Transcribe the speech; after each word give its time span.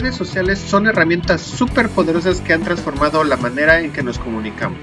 redes 0.00 0.16
sociales 0.16 0.58
son 0.58 0.86
herramientas 0.86 1.40
súper 1.40 1.88
poderosas 1.88 2.42
que 2.42 2.52
han 2.52 2.62
transformado 2.62 3.24
la 3.24 3.38
manera 3.38 3.80
en 3.80 3.92
que 3.92 4.02
nos 4.02 4.18
comunicamos. 4.18 4.78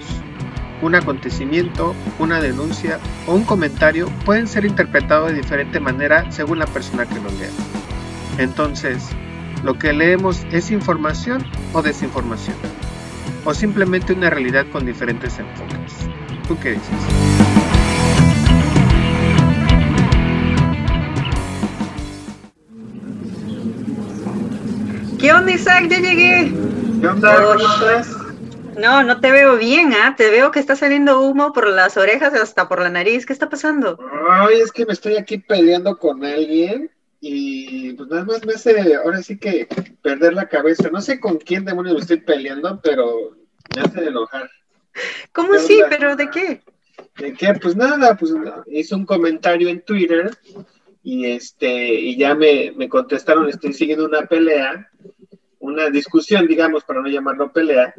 Un 0.81 0.95
acontecimiento, 0.95 1.93
una 2.17 2.41
denuncia 2.41 2.99
o 3.27 3.35
un 3.35 3.43
comentario 3.43 4.09
pueden 4.25 4.47
ser 4.47 4.65
interpretados 4.65 5.29
de 5.29 5.37
diferente 5.37 5.79
manera 5.79 6.31
según 6.31 6.57
la 6.57 6.65
persona 6.65 7.05
que 7.05 7.15
lo 7.15 7.29
lea. 7.29 7.51
Entonces, 8.39 9.07
¿lo 9.63 9.77
que 9.77 9.93
leemos 9.93 10.47
es 10.51 10.71
información 10.71 11.45
o 11.73 11.83
desinformación? 11.83 12.57
¿O 13.45 13.53
simplemente 13.53 14.13
una 14.13 14.31
realidad 14.31 14.65
con 14.71 14.83
diferentes 14.83 15.37
enfoques? 15.37 15.93
¿Tú 16.47 16.57
qué 16.59 16.71
dices? 16.71 17.32
¿Qué 25.23 25.31
onda, 25.31 25.53
Isaac? 25.53 25.87
Ya 25.89 26.01
llegué. 26.01 26.51
¿Qué 26.99 27.07
onda? 27.07 27.41
¿Cómo 27.41 27.57
estás? 27.57 28.13
No, 28.77 29.03
no 29.03 29.21
te 29.21 29.31
veo 29.31 29.55
bien, 29.55 29.93
¿ah? 29.93 30.15
Te 30.17 30.29
veo 30.29 30.51
que 30.51 30.59
está 30.59 30.75
saliendo 30.75 31.21
humo 31.21 31.53
por 31.53 31.69
las 31.69 31.95
orejas 31.95 32.33
hasta 32.33 32.67
por 32.67 32.81
la 32.81 32.89
nariz. 32.89 33.25
¿Qué 33.25 33.31
está 33.31 33.49
pasando? 33.49 33.97
Ay, 34.29 34.59
es 34.59 34.73
que 34.73 34.85
me 34.85 34.91
estoy 34.91 35.15
aquí 35.15 35.37
peleando 35.37 35.97
con 35.97 36.25
alguien 36.25 36.91
y 37.21 37.93
pues 37.93 38.09
nada 38.09 38.25
más 38.25 38.45
me 38.45 38.55
hace 38.55 38.95
ahora 38.95 39.21
sí 39.21 39.37
que 39.37 39.65
perder 40.01 40.33
la 40.33 40.49
cabeza. 40.49 40.89
No 40.91 40.99
sé 40.99 41.21
con 41.21 41.37
quién 41.37 41.63
demonios 41.63 41.95
me 41.95 42.01
estoy 42.01 42.17
peleando, 42.17 42.81
pero 42.83 43.37
me 43.77 43.81
hace 43.81 44.05
enojar. 44.05 44.51
¿Cómo 45.31 45.57
sí? 45.57 45.81
¿Pero 45.89 46.17
de 46.17 46.29
qué? 46.29 46.63
¿De 47.17 47.31
qué? 47.31 47.53
Pues 47.61 47.77
nada, 47.77 48.17
pues 48.17 48.33
hice 48.67 48.93
un 48.93 49.05
comentario 49.05 49.69
en 49.69 49.85
Twitter 49.85 50.37
y 51.01 51.25
este 51.27 51.93
y 51.93 52.17
ya 52.17 52.33
me, 52.33 52.73
me 52.75 52.89
contestaron, 52.89 53.47
estoy 53.49 53.73
siguiendo 53.73 54.05
una 54.05 54.25
pelea, 54.25 54.89
una 55.63 55.89
discusión, 55.89 56.45
digamos, 56.45 56.83
para 56.83 57.01
no 57.01 57.07
llamarlo 57.07 57.51
pelea. 57.51 57.93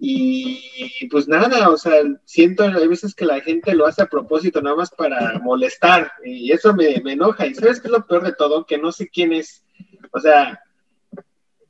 Y 0.00 1.06
pues 1.10 1.28
nada, 1.28 1.68
o 1.68 1.76
sea, 1.76 1.94
siento 2.24 2.64
a 2.64 2.86
veces 2.86 3.14
que 3.14 3.26
la 3.26 3.40
gente 3.40 3.74
lo 3.74 3.86
hace 3.86 4.02
a 4.02 4.06
propósito, 4.06 4.60
nada 4.60 4.74
más 4.76 4.90
para 4.90 5.38
molestar, 5.38 6.10
y 6.24 6.50
eso 6.50 6.74
me, 6.74 7.00
me 7.04 7.12
enoja. 7.12 7.46
Y 7.46 7.54
sabes 7.54 7.80
qué 7.80 7.88
es 7.88 7.92
lo 7.92 8.06
peor 8.06 8.24
de 8.24 8.32
todo, 8.32 8.64
que 8.66 8.78
no 8.78 8.90
sé 8.90 9.08
quién 9.08 9.32
es, 9.32 9.62
o 10.10 10.18
sea, 10.18 10.58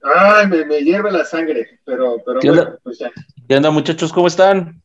ay, 0.03 0.47
me, 0.47 0.65
me 0.65 0.81
hierve 0.83 1.11
la 1.11 1.25
sangre, 1.25 1.81
pero, 1.85 2.17
pero 2.25 2.41
¿Qué 2.41 2.49
bueno, 2.49 2.63
onda? 2.63 2.79
pues 2.83 2.99
ya. 2.99 3.11
¿Qué 3.47 3.57
onda, 3.57 3.71
muchachos? 3.71 4.13
¿Cómo 4.13 4.29
están? 4.29 4.81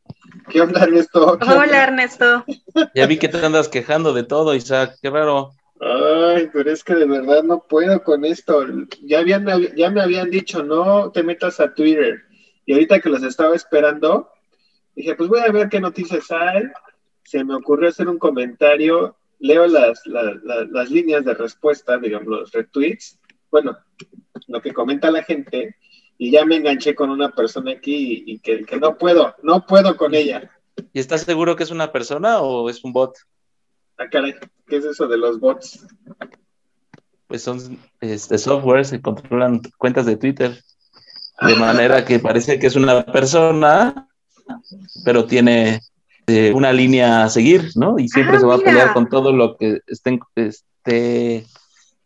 ¿Qué 0.50 0.60
onda, 0.60 0.84
Ernesto? 0.84 1.38
¿Qué 1.38 1.46
Hola, 1.46 1.64
onda? 1.64 1.84
Ernesto. 1.84 2.46
Ya 2.94 3.06
vi 3.06 3.18
que 3.18 3.30
te 3.30 3.46
andas 3.46 3.70
quejando 3.70 4.12
de 4.12 4.24
todo, 4.24 4.54
Isaac. 4.54 4.98
Qué 5.02 5.10
raro. 5.10 5.52
Ay, 5.80 6.50
pero 6.54 6.72
es 6.72 6.84
que 6.84 6.96
de 6.96 7.06
verdad 7.06 7.44
no 7.44 7.62
puedo 7.68 8.02
con 8.04 8.24
esto. 8.26 8.66
Ya, 9.04 9.20
habían, 9.20 9.46
ya 9.76 9.90
me 9.92 10.02
habían 10.02 10.30
dicho, 10.32 10.64
no 10.64 11.12
te 11.12 11.22
metas 11.24 11.60
a 11.60 11.74
Twitter. 11.74 12.22
Y 12.66 12.74
ahorita 12.74 13.00
que 13.00 13.10
los 13.10 13.24
estaba 13.24 13.56
esperando, 13.56 14.30
dije, 14.96 15.16
pues 15.16 15.30
voy 15.30 15.42
a 15.42 15.52
ver 15.52 15.70
qué 15.70 15.80
noticias 15.80 16.32
hay. 16.32 16.64
Se 17.24 17.44
me 17.44 17.56
ocurrió 17.56 17.90
hacer 17.90 18.08
un 18.08 18.18
comentario. 18.18 19.18
Leo 19.40 19.68
las, 19.68 20.02
la- 20.08 20.40
la- 20.44 20.66
las 20.72 20.90
líneas 20.90 21.26
de 21.26 21.34
respuesta, 21.34 21.98
digamos, 21.98 22.28
los 22.28 22.52
retweets. 22.52 23.20
Bueno, 23.52 23.78
lo 24.48 24.62
que 24.62 24.74
comenta 24.74 25.12
la 25.12 25.24
gente. 25.24 25.76
Y 26.18 26.32
ya 26.32 26.46
me 26.46 26.56
enganché 26.56 26.96
con 26.96 27.10
una 27.10 27.30
persona 27.32 27.72
aquí 27.72 28.24
y, 28.26 28.34
y 28.34 28.40
que, 28.40 28.64
que 28.64 28.78
no 28.78 28.98
puedo, 28.98 29.36
no 29.44 29.66
puedo 29.66 29.98
con 29.98 30.16
ella. 30.16 30.50
¿Y 30.94 31.00
estás 31.00 31.24
seguro 31.24 31.58
que 31.58 31.64
es 31.64 31.72
una 31.72 31.92
persona 31.92 32.40
o 32.40 32.70
es 32.70 32.84
un 32.86 32.94
bot? 32.94 33.18
Ah, 33.98 34.08
caray, 34.12 34.36
¿qué 34.68 34.78
es 34.78 34.86
eso 34.86 35.08
de 35.08 35.18
los 35.18 35.40
bots? 35.40 35.86
Pues 37.28 37.42
son 37.44 37.80
este, 38.02 38.38
softwares 38.38 38.92
que 38.92 39.02
controlan 39.02 39.62
cuentas 39.78 40.06
de 40.06 40.18
Twitter. 40.18 40.62
De 41.42 41.56
manera 41.60 42.06
que 42.06 42.20
parece 42.20 42.60
que 42.60 42.68
es 42.68 42.76
una 42.76 43.06
persona, 43.06 44.08
pero 45.04 45.26
tiene 45.26 45.82
eh, 46.28 46.52
una 46.54 46.72
línea 46.72 47.24
a 47.24 47.30
seguir, 47.30 47.70
¿no? 47.76 47.98
Y 48.00 48.08
siempre 48.10 48.38
Ah, 48.38 48.40
se 48.40 48.46
va 48.46 48.58
mira. 48.58 48.70
a 48.70 48.72
pelear 48.72 48.94
con 48.94 49.10
todo 49.10 49.32
lo 49.32 49.58
que 49.58 49.80
esté, 49.88 50.20
esté 50.36 51.46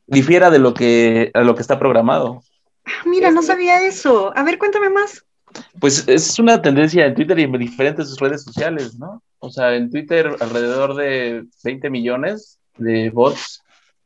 difiera 0.08 0.50
de 0.50 0.60
lo 0.60 0.74
que, 0.74 1.32
a 1.34 1.42
lo 1.42 1.56
que 1.56 1.62
está 1.62 1.78
programado. 1.80 2.42
Ah, 2.86 2.92
Mira, 3.06 3.32
no 3.32 3.42
sabía 3.44 3.82
eso. 3.86 4.32
A 4.36 4.44
ver, 4.44 4.58
cuéntame 4.58 4.90
más. 4.90 5.26
Pues 5.80 6.08
es 6.08 6.38
una 6.40 6.62
tendencia 6.62 7.06
en 7.06 7.16
Twitter 7.16 7.40
y 7.40 7.44
en 7.44 7.52
diferentes 7.54 8.18
redes 8.20 8.44
sociales, 8.44 8.98
¿no? 8.98 9.22
O 9.40 9.50
sea, 9.50 9.76
en 9.76 9.90
Twitter 9.90 10.36
alrededor 10.40 10.96
de 10.96 11.46
20 11.64 11.90
millones 11.90 12.60
de 12.78 13.10
bots 13.10 13.64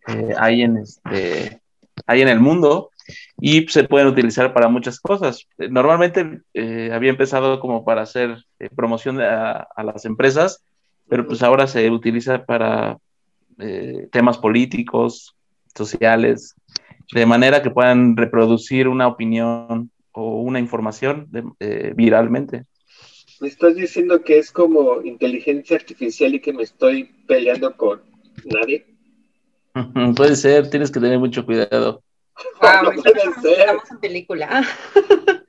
eh, 0.07 0.33
hay, 0.37 0.61
en 0.61 0.77
este, 0.77 1.61
hay 2.05 2.21
en 2.21 2.27
el 2.27 2.39
mundo 2.39 2.91
y 3.39 3.67
se 3.67 3.83
pueden 3.85 4.07
utilizar 4.07 4.53
para 4.53 4.67
muchas 4.67 4.99
cosas. 4.99 5.47
Eh, 5.57 5.69
Normalmente 5.69 6.41
eh, 6.53 6.91
había 6.93 7.09
empezado 7.09 7.59
como 7.59 7.83
para 7.83 8.03
hacer 8.03 8.43
promoción 8.75 9.19
a, 9.21 9.67
a 9.75 9.83
las 9.83 10.05
empresas, 10.05 10.63
pero 11.09 11.27
pues 11.27 11.41
ahora 11.43 11.67
se 11.67 11.89
utiliza 11.89 12.45
para 12.45 12.97
temas 14.11 14.39
políticos, 14.39 15.35
sociales, 15.75 16.55
de 17.13 17.25
manera 17.25 17.61
que 17.61 17.69
puedan 17.69 18.17
reproducir 18.17 18.87
una 18.87 19.07
opinión 19.07 19.91
o 20.13 20.41
una 20.41 20.59
información 20.59 21.27
de- 21.31 21.43
eh, 21.59 21.93
viralmente. 21.95 22.65
Me 23.41 23.47
estás 23.47 23.75
diciendo 23.75 24.23
que 24.23 24.37
es 24.39 24.51
como 24.51 25.01
inteligencia 25.01 25.75
artificial 25.75 26.33
y 26.33 26.39
que 26.39 26.53
me 26.53 26.63
estoy 26.63 27.05
peleando 27.27 27.75
con 27.75 28.01
nadie. 28.45 28.85
Puede 30.15 30.35
ser, 30.35 30.69
tienes 30.69 30.91
que 30.91 30.99
tener 30.99 31.19
mucho 31.19 31.45
cuidado. 31.45 32.03
no 32.61 32.91
puede 32.91 33.33
ser. 33.41 33.59
Estamos 33.59 33.91
en 33.91 33.99
película. 33.99 34.63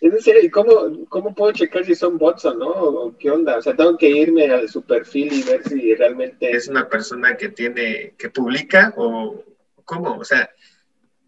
Es 0.00 0.28
¿y 0.44 0.48
cómo, 0.50 1.06
cómo 1.08 1.34
puedo 1.34 1.52
checar 1.52 1.84
si 1.84 1.94
son 1.94 2.18
bots 2.18 2.44
o 2.44 2.54
no? 2.54 2.68
¿O 2.68 3.16
qué 3.18 3.30
onda? 3.30 3.56
O 3.58 3.62
sea, 3.62 3.74
tengo 3.74 3.98
que 3.98 4.08
irme 4.08 4.46
a 4.46 4.66
su 4.68 4.82
perfil 4.82 5.32
y 5.32 5.42
ver 5.42 5.68
si 5.68 5.92
realmente 5.96 6.52
es 6.52 6.68
una 6.68 6.88
persona 6.88 7.36
que 7.36 7.48
tiene, 7.48 8.14
que 8.16 8.30
publica 8.30 8.94
o 8.96 9.42
cómo. 9.84 10.16
O 10.18 10.24
sea, 10.24 10.48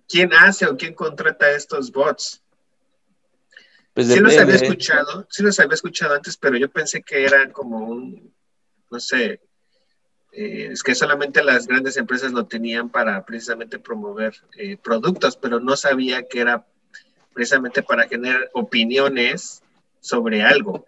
¿quién 0.08 0.32
hace 0.32 0.66
o 0.66 0.76
quién 0.76 0.94
contrata 0.94 1.50
estos 1.50 1.90
bots? 1.90 2.39
Pues 4.00 4.14
Sí 4.14 4.20
los 4.20 4.38
había 4.38 4.54
escuchado, 4.54 5.26
sí 5.28 5.42
los 5.42 5.60
había 5.60 5.74
escuchado 5.74 6.14
antes, 6.14 6.34
pero 6.38 6.56
yo 6.56 6.70
pensé 6.70 7.02
que 7.02 7.22
era 7.22 7.52
como 7.52 7.78
un, 7.80 8.32
no 8.90 8.98
sé, 8.98 9.42
eh, 10.32 10.68
es 10.72 10.82
que 10.82 10.94
solamente 10.94 11.44
las 11.44 11.66
grandes 11.66 11.98
empresas 11.98 12.32
lo 12.32 12.46
tenían 12.46 12.88
para 12.88 13.22
precisamente 13.26 13.78
promover 13.78 14.34
eh, 14.56 14.78
productos, 14.78 15.36
pero 15.36 15.60
no 15.60 15.76
sabía 15.76 16.26
que 16.26 16.40
era 16.40 16.64
precisamente 17.34 17.82
para 17.82 18.08
generar 18.08 18.48
opiniones 18.54 19.62
sobre 20.00 20.42
algo. 20.42 20.86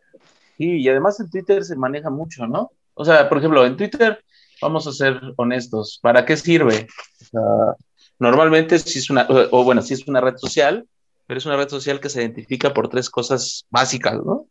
Sí, 0.57 0.79
y 0.81 0.89
además 0.89 1.21
en 1.21 1.29
Twitter 1.29 1.63
se 1.65 1.77
maneja 1.77 2.09
mucho, 2.09 2.47
¿no? 2.47 2.73
O 2.95 3.05
sea, 3.05 3.29
por 3.29 3.39
ejemplo, 3.39 3.67
en 3.67 3.77
Twitter, 3.77 4.25
vamos 4.63 4.87
a 4.87 4.93
ser 4.93 5.21
honestos, 5.37 5.99
¿para 6.01 6.25
qué 6.25 6.35
sirve? 6.39 6.89
O 7.21 7.25
sea, 7.27 7.77
normalmente 8.19 8.79
si 8.79 9.01
es 9.01 9.11
una, 9.11 9.27
o, 9.29 9.61
o 9.61 9.65
bueno, 9.65 9.83
si 9.83 9.93
es 9.93 10.09
una 10.09 10.23
red 10.23 10.39
social, 10.39 10.87
pero 11.27 11.39
es 11.39 11.47
una 11.47 11.57
red 11.57 11.69
social 11.69 12.01
que 12.01 12.09
se 12.09 12.21
identifica 12.21 12.73
por 12.75 12.89
tres 12.89 13.09
cosas 13.11 13.65
básicas, 13.71 14.15
¿no? 14.25 14.47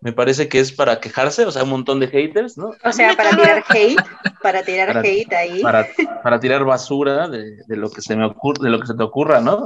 Me 0.00 0.12
parece 0.12 0.48
que 0.48 0.58
es 0.58 0.72
para 0.72 0.98
quejarse, 0.98 1.44
o 1.46 1.50
sea, 1.52 1.62
un 1.62 1.70
montón 1.70 2.00
de 2.00 2.08
haters, 2.08 2.58
¿no? 2.58 2.72
O 2.84 2.92
sea, 2.92 3.14
para 3.14 3.30
tirar 3.30 3.64
hate, 3.68 3.96
para 4.42 4.62
tirar 4.64 4.88
Para- 4.88 5.00
hate 5.00 5.32
ahí. 5.34 5.62
para, 5.62 5.86
para 6.24 6.40
tirar 6.40 6.64
basura 6.64 7.28
de, 7.28 7.58
de 7.66 7.76
lo 7.76 7.88
que 7.90 8.02
se 8.02 8.16
me 8.16 8.24
ocurre, 8.26 8.64
de 8.64 8.70
lo 8.70 8.80
que 8.80 8.86
se 8.88 8.94
te 8.94 9.02
ocurra, 9.02 9.40
¿no? 9.40 9.64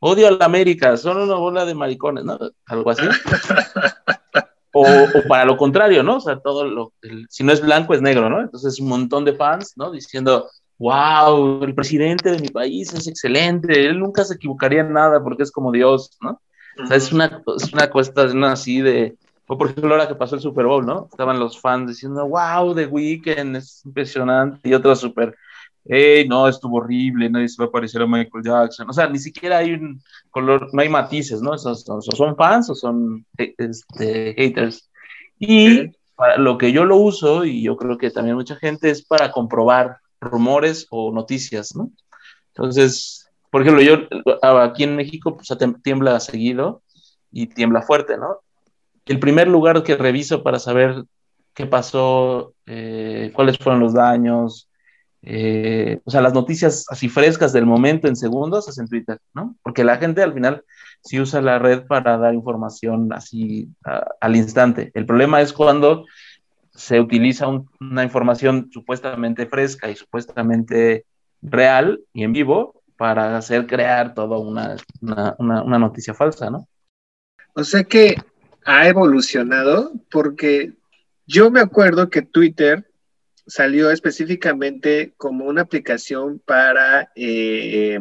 Odio 0.00 0.26
a 0.26 0.32
la 0.32 0.44
América, 0.46 0.96
son 0.96 1.16
una 1.18 1.36
bola 1.36 1.64
de 1.64 1.76
maricones, 1.76 2.24
¿no? 2.24 2.38
Algo 2.66 2.90
así. 2.90 3.02
O, 4.74 4.82
o 4.88 5.28
para 5.28 5.44
lo 5.44 5.58
contrario, 5.58 6.02
¿no? 6.02 6.16
O 6.16 6.20
sea, 6.20 6.40
todo 6.40 6.64
lo, 6.64 6.94
el- 7.02 7.26
si 7.28 7.44
no 7.44 7.52
es 7.52 7.60
blanco 7.60 7.92
es 7.92 8.00
negro, 8.00 8.30
¿no? 8.30 8.40
Entonces 8.40 8.80
un 8.80 8.88
montón 8.88 9.22
de 9.26 9.34
fans, 9.34 9.74
¿no? 9.76 9.90
Diciendo, 9.90 10.48
wow, 10.82 11.62
el 11.62 11.74
presidente 11.76 12.32
de 12.32 12.40
mi 12.40 12.48
país 12.48 12.92
es 12.92 13.06
excelente, 13.06 13.86
él 13.86 14.00
nunca 14.00 14.24
se 14.24 14.34
equivocaría 14.34 14.80
en 14.80 14.92
nada 14.92 15.22
porque 15.22 15.44
es 15.44 15.52
como 15.52 15.70
Dios, 15.70 16.18
¿no? 16.20 16.40
O 16.82 16.86
sea, 16.86 16.96
es 16.96 17.12
una, 17.12 17.40
es 17.56 17.72
una 17.72 17.88
cuestión 17.88 18.42
así 18.42 18.80
de, 18.80 19.16
o 19.46 19.56
por 19.56 19.70
ejemplo 19.70 19.92
ahora 19.92 20.08
que 20.08 20.16
pasó 20.16 20.34
el 20.34 20.40
Super 20.40 20.66
Bowl, 20.66 20.84
¿no? 20.84 21.06
Estaban 21.08 21.38
los 21.38 21.60
fans 21.60 21.88
diciendo, 21.88 22.26
wow, 22.26 22.74
The 22.74 22.86
Weeknd 22.86 23.56
es 23.56 23.84
impresionante, 23.84 24.68
y 24.68 24.74
otros 24.74 24.98
súper, 24.98 25.36
hey, 25.84 26.26
no, 26.28 26.48
estuvo 26.48 26.78
horrible, 26.78 27.30
nadie 27.30 27.48
se 27.48 27.62
va 27.62 27.68
a 27.68 27.72
parecer 27.72 28.02
a 28.02 28.06
Michael 28.08 28.42
Jackson. 28.44 28.90
O 28.90 28.92
sea, 28.92 29.08
ni 29.08 29.20
siquiera 29.20 29.58
hay 29.58 29.74
un 29.74 30.02
color, 30.30 30.68
no 30.72 30.82
hay 30.82 30.88
matices, 30.88 31.40
¿no? 31.40 31.54
Esos 31.54 31.82
son, 31.82 32.02
son 32.02 32.34
fans 32.34 32.70
o 32.70 32.74
son 32.74 33.24
eh, 33.38 33.54
este, 33.56 34.34
haters. 34.36 34.90
Y 35.38 35.92
para 36.16 36.38
lo 36.38 36.58
que 36.58 36.72
yo 36.72 36.84
lo 36.84 36.96
uso, 36.96 37.44
y 37.44 37.62
yo 37.62 37.76
creo 37.76 37.98
que 37.98 38.10
también 38.10 38.34
mucha 38.34 38.56
gente, 38.56 38.90
es 38.90 39.04
para 39.04 39.30
comprobar 39.30 39.98
rumores 40.22 40.86
o 40.90 41.12
noticias, 41.12 41.74
¿no? 41.74 41.90
Entonces, 42.48 43.30
por 43.50 43.62
ejemplo, 43.62 43.82
yo 43.82 44.06
aquí 44.42 44.84
en 44.84 44.96
México 44.96 45.36
pues, 45.36 45.48
tiembla 45.82 46.20
seguido 46.20 46.82
y 47.30 47.48
tiembla 47.48 47.82
fuerte, 47.82 48.16
¿no? 48.16 48.40
El 49.04 49.18
primer 49.18 49.48
lugar 49.48 49.82
que 49.82 49.96
reviso 49.96 50.42
para 50.42 50.58
saber 50.58 51.04
qué 51.54 51.66
pasó, 51.66 52.54
eh, 52.66 53.30
cuáles 53.34 53.58
fueron 53.58 53.80
los 53.80 53.94
daños, 53.94 54.68
eh, 55.24 56.00
o 56.04 56.10
sea, 56.10 56.20
las 56.20 56.34
noticias 56.34 56.84
así 56.88 57.08
frescas 57.08 57.52
del 57.52 57.64
momento 57.64 58.08
en 58.08 58.16
segundos 58.16 58.68
es 58.68 58.78
en 58.78 58.88
Twitter, 58.88 59.18
¿no? 59.34 59.56
Porque 59.62 59.84
la 59.84 59.98
gente 59.98 60.22
al 60.22 60.34
final 60.34 60.64
sí 61.02 61.20
usa 61.20 61.40
la 61.40 61.58
red 61.58 61.86
para 61.86 62.18
dar 62.18 62.34
información 62.34 63.12
así 63.12 63.68
al 64.20 64.36
instante. 64.36 64.90
El 64.94 65.06
problema 65.06 65.40
es 65.40 65.52
cuando 65.52 66.06
se 66.74 67.00
utiliza 67.00 67.46
una 67.80 68.02
información 68.02 68.70
supuestamente 68.72 69.46
fresca 69.46 69.90
y 69.90 69.96
supuestamente 69.96 71.04
real 71.42 72.00
y 72.12 72.24
en 72.24 72.32
vivo 72.32 72.82
para 72.96 73.36
hacer 73.36 73.66
crear 73.66 74.14
toda 74.14 74.38
una, 74.38 74.76
una 75.00 75.78
noticia 75.78 76.14
falsa, 76.14 76.50
¿no? 76.50 76.68
O 77.54 77.64
sea 77.64 77.84
que 77.84 78.16
ha 78.64 78.88
evolucionado 78.88 79.92
porque 80.10 80.72
yo 81.26 81.50
me 81.50 81.60
acuerdo 81.60 82.08
que 82.08 82.22
Twitter 82.22 82.88
salió 83.46 83.90
específicamente 83.90 85.14
como 85.16 85.46
una 85.46 85.62
aplicación 85.62 86.40
para 86.44 87.10
eh, 87.16 87.98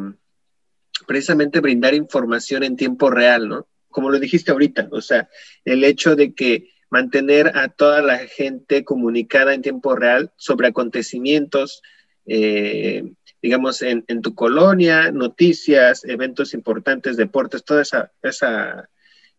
precisamente 1.08 1.60
brindar 1.60 1.94
información 1.94 2.64
en 2.64 2.76
tiempo 2.76 3.10
real, 3.10 3.48
¿no? 3.48 3.68
Como 3.90 4.10
lo 4.10 4.20
dijiste 4.20 4.52
ahorita, 4.52 4.88
o 4.92 5.02
sea, 5.02 5.28
el 5.66 5.84
hecho 5.84 6.16
de 6.16 6.34
que 6.34 6.70
mantener 6.92 7.58
a 7.58 7.70
toda 7.70 8.02
la 8.02 8.20
gente 8.20 8.84
comunicada 8.84 9.54
en 9.54 9.62
tiempo 9.62 9.96
real 9.96 10.32
sobre 10.36 10.68
acontecimientos, 10.68 11.82
eh, 12.26 13.14
digamos, 13.42 13.82
en, 13.82 14.04
tu 14.22 14.36
colonia, 14.36 15.12
noticias, 15.12 16.04
eventos 16.06 16.54
importantes, 16.54 17.18
deportes, 17.18 17.64
toda 17.64 17.82
esa, 17.82 18.90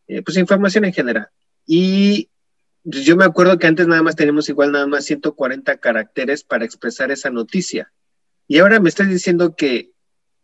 eh, 0.09 0.23
pues 0.23 0.37
información 0.39 0.87
en 0.87 0.93
general. 0.93 1.29
Y 1.67 2.31
pues, 2.83 3.05
yo 3.05 3.17
me 3.17 3.25
acuerdo 3.25 3.59
que 3.59 3.67
antes 3.67 3.87
nada 3.87 4.03
más 4.03 4.17
teníamos 4.17 4.49
igual 4.49 4.73
nada 4.73 4.87
más 4.87 5.05
140 5.05 5.77
caracteres 5.77 6.43
para 6.43 6.65
expresar 6.65 7.13
esa 7.13 7.31
noticia. 7.31 7.93
Y 8.49 8.59
ahora 8.59 8.81
me 8.81 8.89
estás 8.89 9.09
diciendo 9.09 9.55
que 9.55 9.93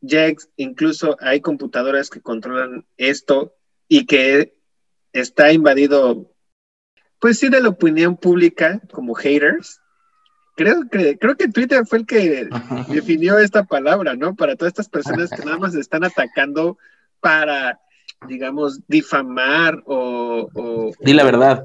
ya 0.01 0.33
incluso 0.57 1.17
hay 1.21 1.41
computadoras 1.41 2.11
que 2.11 2.21
controlan 2.21 2.87
esto 2.97 3.57
y 3.89 4.07
que 4.07 4.55
está 5.13 5.53
invadido, 5.53 6.33
pues 7.21 7.39
sí, 7.39 7.49
de 7.49 7.61
la 7.61 7.69
opinión 7.69 8.17
pública 8.17 8.81
como 8.93 9.15
haters. 9.15 9.81
Creo 10.57 10.89
que, 10.91 11.19
creo 11.19 11.37
que 11.37 11.49
Twitter 11.49 11.87
fue 11.87 11.99
el 11.99 12.07
que 12.07 12.49
definió 12.89 13.39
esta 13.39 13.65
palabra, 13.65 14.17
¿no? 14.17 14.35
Para 14.35 14.57
todas 14.57 14.73
estas 14.73 14.89
personas 14.89 15.31
que 15.31 15.45
nada 15.45 15.59
más 15.59 15.75
están 15.75 16.03
atacando 16.03 16.79
para, 17.21 17.79
digamos, 18.27 18.81
difamar 18.89 19.83
o... 19.87 20.49
o 20.53 20.93
Di 21.01 21.13
la 21.13 21.25
verdad 21.25 21.65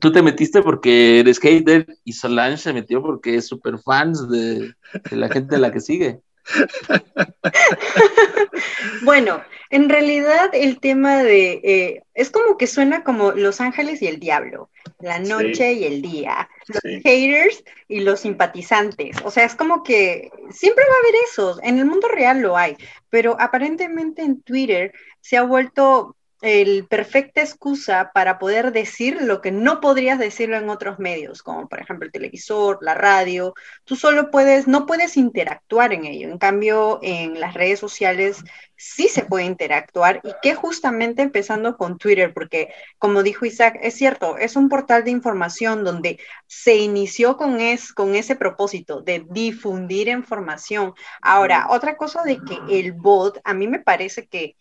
tú 0.00 0.10
te 0.10 0.22
metiste 0.22 0.62
porque 0.62 1.20
eres 1.20 1.38
hater 1.38 1.86
y 2.04 2.14
Solange 2.14 2.56
se 2.56 2.72
metió 2.72 3.02
porque 3.02 3.36
es 3.36 3.46
súper 3.46 3.78
fans 3.78 4.28
de, 4.28 4.74
la 5.10 5.28
gente 5.28 5.56
a 5.56 5.58
la 5.58 5.70
que 5.70 5.80
sigue. 5.80 6.20
bueno, 9.02 9.42
en 9.70 9.88
realidad 9.88 10.50
el 10.52 10.80
tema 10.80 11.22
de 11.22 11.60
eh, 11.62 12.02
es 12.14 12.30
como 12.30 12.58
que 12.58 12.66
suena 12.66 13.04
como 13.04 13.32
Los 13.32 13.60
Ángeles 13.60 14.02
y 14.02 14.08
el 14.08 14.18
Diablo, 14.18 14.70
la 14.98 15.18
noche 15.18 15.72
y 15.74 15.84
el 15.84 16.02
día, 16.02 16.48
los 16.66 16.82
haters 17.02 17.64
y 17.88 18.00
los 18.00 18.20
simpatizantes. 18.20 19.16
O 19.24 19.30
sea, 19.30 19.44
es 19.44 19.54
como 19.54 19.82
que 19.82 20.30
siempre 20.50 20.84
va 20.84 20.94
a 20.94 20.98
haber 20.98 21.14
esos. 21.28 21.60
En 21.62 21.78
el 21.78 21.86
mundo 21.86 22.08
real 22.08 22.40
lo 22.40 22.56
hay, 22.56 22.76
pero 23.08 23.36
aparentemente 23.38 24.22
en 24.22 24.42
Twitter 24.42 24.92
se 25.20 25.36
ha 25.36 25.42
vuelto 25.42 26.16
el 26.42 26.86
perfecta 26.86 27.42
excusa 27.42 28.12
para 28.14 28.38
poder 28.38 28.72
decir 28.72 29.20
lo 29.20 29.40
que 29.40 29.52
no 29.52 29.80
podrías 29.80 30.18
decirlo 30.18 30.56
en 30.56 30.70
otros 30.70 30.98
medios, 30.98 31.42
como 31.42 31.68
por 31.68 31.80
ejemplo 31.80 32.06
el 32.06 32.12
televisor, 32.12 32.78
la 32.80 32.94
radio. 32.94 33.54
Tú 33.84 33.96
solo 33.96 34.30
puedes, 34.30 34.66
no 34.66 34.86
puedes 34.86 35.16
interactuar 35.16 35.92
en 35.92 36.06
ello. 36.06 36.28
En 36.28 36.38
cambio, 36.38 36.98
en 37.02 37.38
las 37.40 37.54
redes 37.54 37.78
sociales 37.78 38.42
sí 38.76 39.08
se 39.08 39.24
puede 39.24 39.44
interactuar 39.44 40.20
y 40.24 40.32
que 40.42 40.54
justamente 40.54 41.20
empezando 41.22 41.76
con 41.76 41.98
Twitter, 41.98 42.32
porque 42.32 42.72
como 42.98 43.22
dijo 43.22 43.44
Isaac, 43.44 43.78
es 43.82 43.94
cierto, 43.94 44.38
es 44.38 44.56
un 44.56 44.70
portal 44.70 45.04
de 45.04 45.10
información 45.10 45.84
donde 45.84 46.18
se 46.46 46.76
inició 46.76 47.36
con, 47.36 47.60
es, 47.60 47.92
con 47.92 48.14
ese 48.14 48.36
propósito 48.36 49.02
de 49.02 49.26
difundir 49.28 50.08
información. 50.08 50.94
Ahora, 51.20 51.66
otra 51.68 51.96
cosa 51.96 52.22
de 52.22 52.38
que 52.38 52.58
el 52.78 52.92
bot, 52.92 53.40
a 53.44 53.52
mí 53.52 53.68
me 53.68 53.80
parece 53.80 54.26
que 54.26 54.56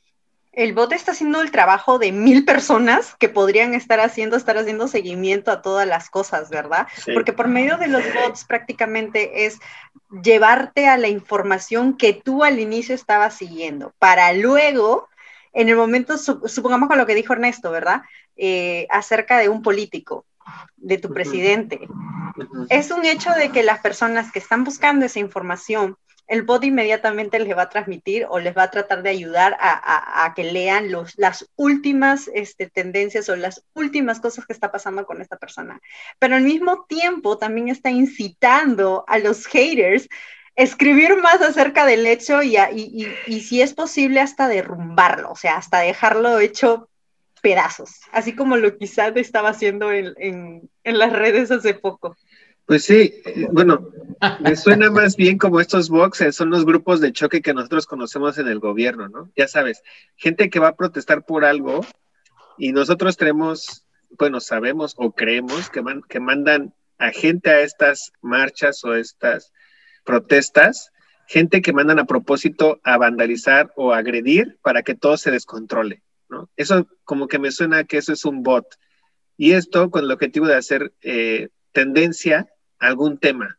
el 0.60 0.74
bot 0.74 0.92
está 0.92 1.14
haciendo 1.14 1.42
el 1.42 1.52
trabajo 1.52 2.00
de 2.00 2.12
mil 2.12 2.44
personas 2.44 3.16
que 3.18 3.30
podrían 3.30 3.74
estar 3.74 4.02
haciendo, 4.02 4.36
estar 4.36 4.58
haciendo 4.58 4.90
seguimiento 4.90 5.52
a 5.52 5.62
todas 5.62 5.88
las 5.88 6.10
cosas, 6.10 6.50
¿verdad? 6.50 6.86
Porque 7.14 7.32
por 7.32 7.48
medio 7.48 7.78
de 7.78 7.88
los 7.88 8.04
bots 8.14 8.44
prácticamente 8.44 9.46
es 9.46 9.60
llevarte 10.22 10.90
a 10.90 10.98
la 10.98 11.08
información 11.08 11.96
que 11.96 12.12
tú 12.12 12.44
al 12.44 12.60
inicio 12.60 12.94
estabas 12.94 13.36
siguiendo, 13.36 13.94
para 14.00 14.34
luego, 14.34 15.08
en 15.54 15.70
el 15.70 15.78
momento, 15.78 16.18
supongamos 16.18 16.90
con 16.90 16.98
lo 16.98 17.06
que 17.06 17.16
dijo 17.16 17.32
Ernesto, 17.32 17.72
¿verdad? 17.72 18.02
Eh, 18.36 18.86
acerca 18.90 19.38
de 19.38 19.48
un 19.48 19.62
político, 19.62 20.26
de 20.76 20.98
tu 20.98 21.14
presidente. 21.14 21.88
Es 22.70 22.92
un 22.92 23.06
hecho 23.06 23.32
de 23.32 23.52
que 23.52 23.64
las 23.64 23.80
personas 23.80 24.30
que 24.34 24.40
están 24.40 24.66
buscando 24.66 25.06
esa 25.06 25.20
información 25.20 25.96
el 26.30 26.44
bot 26.44 26.64
inmediatamente 26.64 27.40
les 27.40 27.58
va 27.58 27.64
a 27.64 27.70
transmitir 27.70 28.28
o 28.30 28.40
les 28.40 28.56
va 28.56 28.64
a 28.64 28.72
tratar 28.72 29.02
de 29.02 29.10
ayudar 29.10 29.58
a, 29.60 30.32
que 30.36 30.44
lean 30.44 30.92
las 31.18 31.50
últimas 31.56 32.30
este, 32.36 32.70
tendencias 32.70 33.28
o 33.30 33.36
las 33.36 33.64
últimas 33.74 34.20
cosas 34.20 34.46
que 34.46 34.54
está 34.54 34.72
pasando 34.72 35.06
con 35.08 35.22
esta 35.22 35.38
persona. 35.38 35.82
Pero 36.20 36.36
al 36.36 36.44
mismo 36.44 36.86
tiempo 36.88 37.40
también 37.40 37.68
está 37.68 37.90
incitando 37.90 39.04
a 39.08 39.18
los 39.18 39.48
haters 39.48 40.08
a 40.56 40.62
escribir 40.62 41.18
más 41.18 41.42
acerca 41.42 41.88
del 41.88 42.06
hecho 42.06 42.44
y, 42.44 42.58
y, 42.58 43.42
si 43.42 43.64
es 43.64 43.74
posible 43.74 44.20
hasta 44.20 44.48
derrumbarlo, 44.48 45.32
o 45.32 45.36
sea, 45.36 45.58
hasta 45.58 45.80
dejarlo 45.80 46.40
hecho 46.40 46.90
pedazos, 47.42 48.02
así 48.12 48.36
como 48.36 48.56
lo 48.56 48.78
quizás 48.78 49.16
estaba 49.16 49.50
haciendo 49.50 49.92
en, 49.92 50.14
en 50.84 51.00
las 51.00 51.12
redes 51.12 51.50
hace 51.50 51.74
poco. 51.74 52.16
Pues 52.70 52.84
sí, 52.84 53.20
eh, 53.26 53.48
bueno, 53.52 53.90
me 54.42 54.56
suena 54.56 54.92
más 54.92 55.16
bien 55.16 55.40
como 55.40 55.60
estos 55.60 55.90
boxes, 55.90 56.36
son 56.36 56.52
los 56.52 56.66
grupos 56.66 57.02
de 57.02 57.12
choque 57.12 57.42
que 57.42 57.56
nosotros 57.56 57.88
conocemos 57.88 58.38
en 58.38 58.48
el 58.48 58.60
gobierno, 58.60 59.10
¿no? 59.10 59.32
Ya 59.36 59.48
sabes, 59.48 59.82
gente 60.16 60.52
que 60.52 60.60
va 60.60 60.68
a 60.68 60.76
protestar 60.76 61.26
por 61.26 61.46
algo 61.46 61.84
y 62.60 62.72
nosotros 62.72 63.18
tenemos, 63.18 63.88
bueno, 64.20 64.40
sabemos 64.40 64.94
o 64.98 65.14
creemos 65.14 65.72
que, 65.72 65.82
que 66.08 66.20
mandan 66.20 66.76
a 67.00 67.10
gente 67.10 67.50
a 67.50 67.62
estas 67.62 68.12
marchas 68.22 68.84
o 68.84 68.94
estas 68.94 69.52
protestas, 70.06 70.92
gente 71.26 71.64
que 71.64 71.74
mandan 71.74 71.98
a 71.98 72.06
propósito 72.06 72.80
a 72.84 73.00
vandalizar 73.00 73.74
o 73.78 73.94
agredir 73.94 74.60
para 74.62 74.84
que 74.84 74.94
todo 74.94 75.18
se 75.18 75.32
descontrole, 75.32 76.04
¿no? 76.30 76.52
Eso 76.56 76.88
como 77.04 77.28
que 77.28 77.40
me 77.40 77.52
suena 77.52 77.84
que 77.86 77.98
eso 77.98 78.14
es 78.14 78.26
un 78.26 78.44
bot. 78.44 78.68
Y 79.38 79.54
esto 79.54 79.90
con 79.90 80.04
el 80.04 80.12
objetivo 80.12 80.46
de 80.46 80.56
hacer 80.56 80.94
eh, 81.02 81.50
tendencia 81.72 82.48
algún 82.80 83.18
tema. 83.18 83.58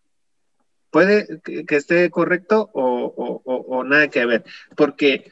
Puede 0.90 1.40
que, 1.42 1.76
esté 1.76 2.10
correcto 2.10 2.70
o, 2.72 3.84
nada 3.84 4.08
que 4.08 4.26
ver, 4.26 4.44
porque 4.76 5.30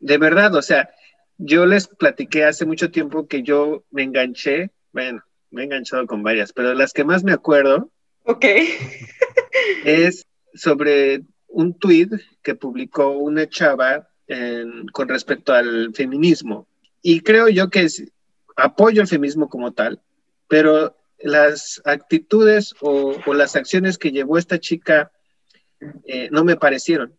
de 0.00 0.18
verdad, 0.18 0.54
o 0.54 0.62
sea, 0.62 0.90
yo 1.38 1.66
les 1.66 1.88
platiqué 1.88 2.44
hace 2.44 2.66
mucho 2.66 2.90
tiempo 2.90 3.26
que 3.26 3.42
yo 3.42 3.84
me 3.90 4.02
enganché, 4.02 4.70
bueno, 4.92 5.22
me 5.50 5.62
he 5.62 5.64
enganchado 5.64 6.06
con 6.06 6.22
varias, 6.22 6.52
pero 6.52 6.74
las 6.74 6.92
que 6.92 7.04
más 7.04 7.24
me 7.24 7.32
acuerdo 7.32 7.90
ok 8.24 8.44
es 9.84 10.26
sobre 10.52 11.22
un 11.46 11.78
tweet 11.78 12.10
que 12.42 12.54
publicó 12.54 13.10
una 13.10 13.48
chava 13.48 14.08
con 14.92 15.08
respecto 15.08 15.54
al 15.54 15.94
feminismo. 15.94 16.66
Y 17.00 17.20
creo 17.20 17.48
yo 17.48 17.70
que 17.70 17.86
apoyo 18.56 19.00
el 19.00 19.08
feminismo 19.08 19.48
como 19.48 19.72
tal, 19.72 20.02
pero 20.48 20.97
las 21.20 21.80
actitudes 21.84 22.74
o, 22.80 23.14
las 23.34 23.56
acciones 23.56 23.98
que 23.98 24.12
llevó 24.12 24.38
esta 24.38 24.58
chica 24.58 25.10
eh, 26.06 26.28
no 26.30 26.44
me 26.44 26.56
parecieron. 26.56 27.16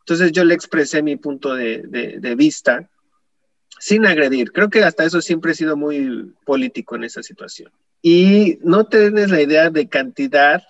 Entonces 0.00 0.32
yo 0.32 0.44
le 0.44 0.54
expresé 0.54 1.02
mi 1.02 1.16
punto 1.16 1.54
de, 1.54 2.34
vista 2.36 2.90
sin 3.78 4.06
agredir. 4.06 4.52
Creo 4.52 4.70
que 4.70 4.84
hasta 4.84 5.04
eso 5.04 5.20
siempre 5.20 5.52
he 5.52 5.54
sido 5.54 5.76
muy 5.76 6.34
político 6.44 6.96
en 6.96 7.04
esa 7.04 7.22
situación. 7.22 7.72
Y 8.00 8.58
no 8.62 8.86
tienes 8.86 9.30
la 9.30 9.40
idea 9.40 9.70
de 9.70 9.88
cantidad 9.88 10.62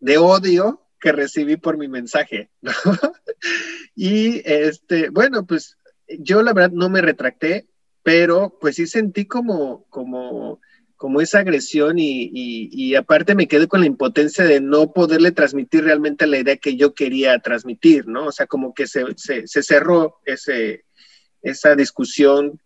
de 0.00 0.18
odio 0.18 0.82
que 1.00 1.12
recibí 1.12 1.56
por 1.56 1.78
mi 1.78 1.88
mensaje. 1.88 2.50
y 3.94 4.42
este, 4.44 5.08
bueno, 5.08 5.46
pues 5.46 5.78
yo 6.18 6.42
la 6.42 6.52
verdad 6.52 6.72
no 6.72 6.90
me 6.90 7.00
retracté, 7.00 7.66
pero 8.02 8.56
pues 8.60 8.76
sí 8.76 8.86
sentí 8.86 9.24
como, 9.24 9.84
como 9.88 10.60
como 10.96 11.20
esa 11.20 11.40
agresión 11.40 11.96
y, 11.98 12.94
aparte 12.94 13.34
me 13.34 13.48
quedé 13.48 13.68
con 13.68 13.80
la 13.80 13.86
impotencia 13.86 14.44
de 14.44 14.60
no 14.60 14.92
poderle 14.92 15.30
transmitir 15.30 15.84
realmente 15.84 16.26
la 16.26 16.38
idea 16.38 16.56
que 16.56 16.76
yo 16.76 16.94
quería 16.94 17.38
transmitir, 17.38 18.06
¿no? 18.06 18.26
O 18.26 18.32
sea, 18.32 18.46
como 18.46 18.72
que 18.72 18.86
se, 18.86 19.04
cerró 19.46 20.18
ese, 20.24 20.84
esa 21.42 21.74
discusión 21.74 22.60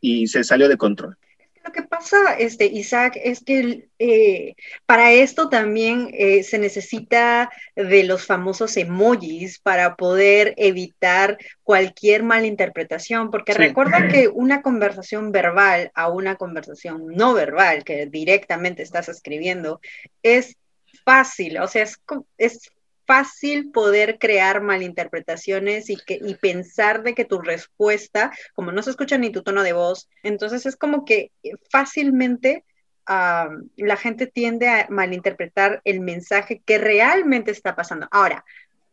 y 0.00 0.28
se 0.28 0.44
salió 0.44 0.68
de 0.68 0.76
control. 0.76 1.18
Lo 1.64 1.72
que 1.72 1.82
pasa, 1.82 2.34
este, 2.38 2.66
Isaac, 2.66 3.18
es 3.24 3.42
que 3.42 3.88
eh, 3.98 4.54
para 4.84 5.12
esto 5.12 5.48
también 5.48 6.10
eh, 6.12 6.42
se 6.42 6.58
necesita 6.58 7.50
de 7.74 8.04
los 8.04 8.26
famosos 8.26 8.76
emojis 8.76 9.60
para 9.60 9.96
poder 9.96 10.52
evitar 10.58 11.38
cualquier 11.62 12.22
malinterpretación, 12.22 13.30
porque 13.30 13.54
recuerda 13.54 14.08
que 14.08 14.28
una 14.28 14.60
conversación 14.60 15.32
verbal 15.32 15.90
a 15.94 16.10
una 16.10 16.36
conversación 16.36 17.06
no 17.06 17.32
verbal 17.32 17.82
que 17.82 18.04
directamente 18.04 18.82
estás 18.82 19.08
escribiendo 19.08 19.80
es 20.22 20.58
fácil, 21.02 21.58
o 21.58 21.66
sea, 21.66 21.84
es, 21.84 21.98
es 22.36 22.73
fácil 23.06 23.70
poder 23.70 24.18
crear 24.18 24.62
malinterpretaciones 24.62 25.90
y, 25.90 25.96
que, 25.96 26.18
y 26.22 26.34
pensar 26.34 27.02
de 27.02 27.14
que 27.14 27.24
tu 27.24 27.40
respuesta, 27.40 28.32
como 28.54 28.72
no 28.72 28.82
se 28.82 28.90
escucha 28.90 29.18
ni 29.18 29.30
tu 29.30 29.42
tono 29.42 29.62
de 29.62 29.72
voz, 29.72 30.08
entonces 30.22 30.66
es 30.66 30.76
como 30.76 31.04
que 31.04 31.30
fácilmente 31.70 32.64
la 33.06 33.96
gente 33.98 34.26
tiende 34.26 34.68
a 34.68 34.86
malinterpretar 34.88 35.82
el 35.84 36.00
mensaje 36.00 36.62
que 36.64 36.78
realmente 36.78 37.50
está 37.50 37.76
pasando. 37.76 38.08
Ahora, 38.10 38.44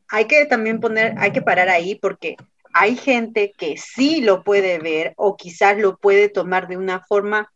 hay 0.09 0.25
que 0.25 0.45
también 0.45 0.79
poner, 0.79 1.13
hay 1.17 1.31
que 1.31 1.41
parar 1.41 1.69
ahí 1.69 1.95
porque 1.95 2.35
hay 2.73 2.95
gente 2.95 3.53
que 3.57 3.77
sí 3.77 4.21
lo 4.21 4.43
puede 4.43 4.79
ver 4.79 5.13
o 5.15 5.37
quizás 5.37 5.77
lo 5.77 5.97
puede 5.97 6.29
tomar 6.29 6.67
de 6.67 6.77
una 6.77 6.99
forma 7.01 7.51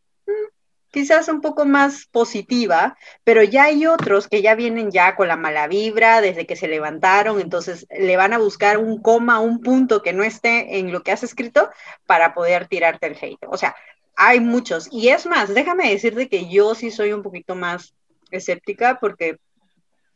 quizás 0.95 1.27
un 1.27 1.41
poco 1.41 1.65
más 1.65 2.05
positiva, 2.05 2.97
pero 3.25 3.43
ya 3.43 3.65
hay 3.65 3.85
otros 3.85 4.29
que 4.29 4.41
ya 4.41 4.55
vienen 4.55 4.91
ya 4.91 5.17
con 5.17 5.27
la 5.27 5.35
mala 5.35 5.67
vibra 5.67 6.21
desde 6.21 6.45
que 6.45 6.55
se 6.55 6.69
levantaron, 6.69 7.41
entonces 7.41 7.85
le 7.89 8.15
van 8.15 8.31
a 8.31 8.37
buscar 8.37 8.77
un 8.77 9.01
coma, 9.01 9.41
un 9.41 9.59
punto 9.59 10.01
que 10.01 10.13
no 10.13 10.23
esté 10.23 10.79
en 10.79 10.93
lo 10.93 11.03
que 11.03 11.11
has 11.11 11.21
escrito 11.21 11.69
para 12.05 12.33
poder 12.33 12.69
tirarte 12.69 13.07
el 13.07 13.17
hate. 13.21 13.45
O 13.49 13.57
sea, 13.57 13.75
hay 14.15 14.39
muchos. 14.39 14.87
Y 14.89 15.09
es 15.09 15.25
más, 15.25 15.53
déjame 15.53 15.89
decirte 15.91 16.29
que 16.29 16.49
yo 16.49 16.75
sí 16.75 16.91
soy 16.91 17.11
un 17.11 17.23
poquito 17.23 17.55
más 17.55 17.93
escéptica 18.31 18.97
porque 19.01 19.37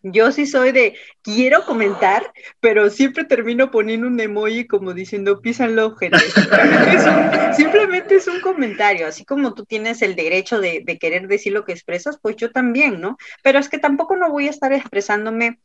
yo 0.02 0.32
sí 0.32 0.46
soy 0.46 0.72
de, 0.72 0.96
quiero 1.22 1.66
comentar, 1.66 2.32
pero 2.60 2.90
siempre 2.90 3.26
termino 3.26 3.72
poniendo 3.72 4.08
un 4.08 4.20
emoji 4.20 4.68
como 4.68 4.94
diciendo, 4.94 5.42
písanlo, 5.42 5.96
gente. 5.96 6.20
simplemente 7.56 8.16
es 8.16 8.28
un 8.28 8.42
comentario, 8.42 9.08
así 9.08 9.26
como 9.26 9.54
tú 9.54 9.66
tienes 9.66 10.02
el 10.02 10.16
derecho 10.16 10.60
de, 10.60 10.82
de, 10.86 10.98
querer 10.98 11.28
decir 11.28 11.54
lo 11.54 11.66
que 11.66 11.74
expresas, 11.74 12.18
pues 12.22 12.36
yo 12.38 12.52
también, 12.52 13.02
¿no? 13.02 13.18
Pero 13.44 13.60
es 13.60 13.70
que 13.70 13.78
tampoco 13.78 14.16
no 14.16 14.32
voy 14.32 14.48
a 14.48 14.52
estar 14.52 14.72
expresándome 14.74 15.60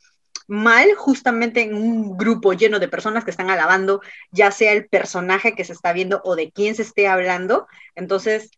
mal 0.46 0.94
justamente 0.94 1.62
en 1.62 1.74
un 1.74 2.16
grupo 2.16 2.52
lleno 2.52 2.78
de 2.78 2.88
personas 2.88 3.24
que 3.24 3.30
están 3.30 3.50
alabando, 3.50 4.00
ya 4.30 4.50
sea 4.50 4.72
el 4.72 4.86
personaje 4.88 5.54
que 5.54 5.64
se 5.64 5.72
está 5.72 5.92
viendo 5.92 6.20
o 6.24 6.36
de 6.36 6.50
quién 6.50 6.74
se 6.74 6.82
esté 6.82 7.08
hablando. 7.08 7.66
Entonces, 7.94 8.50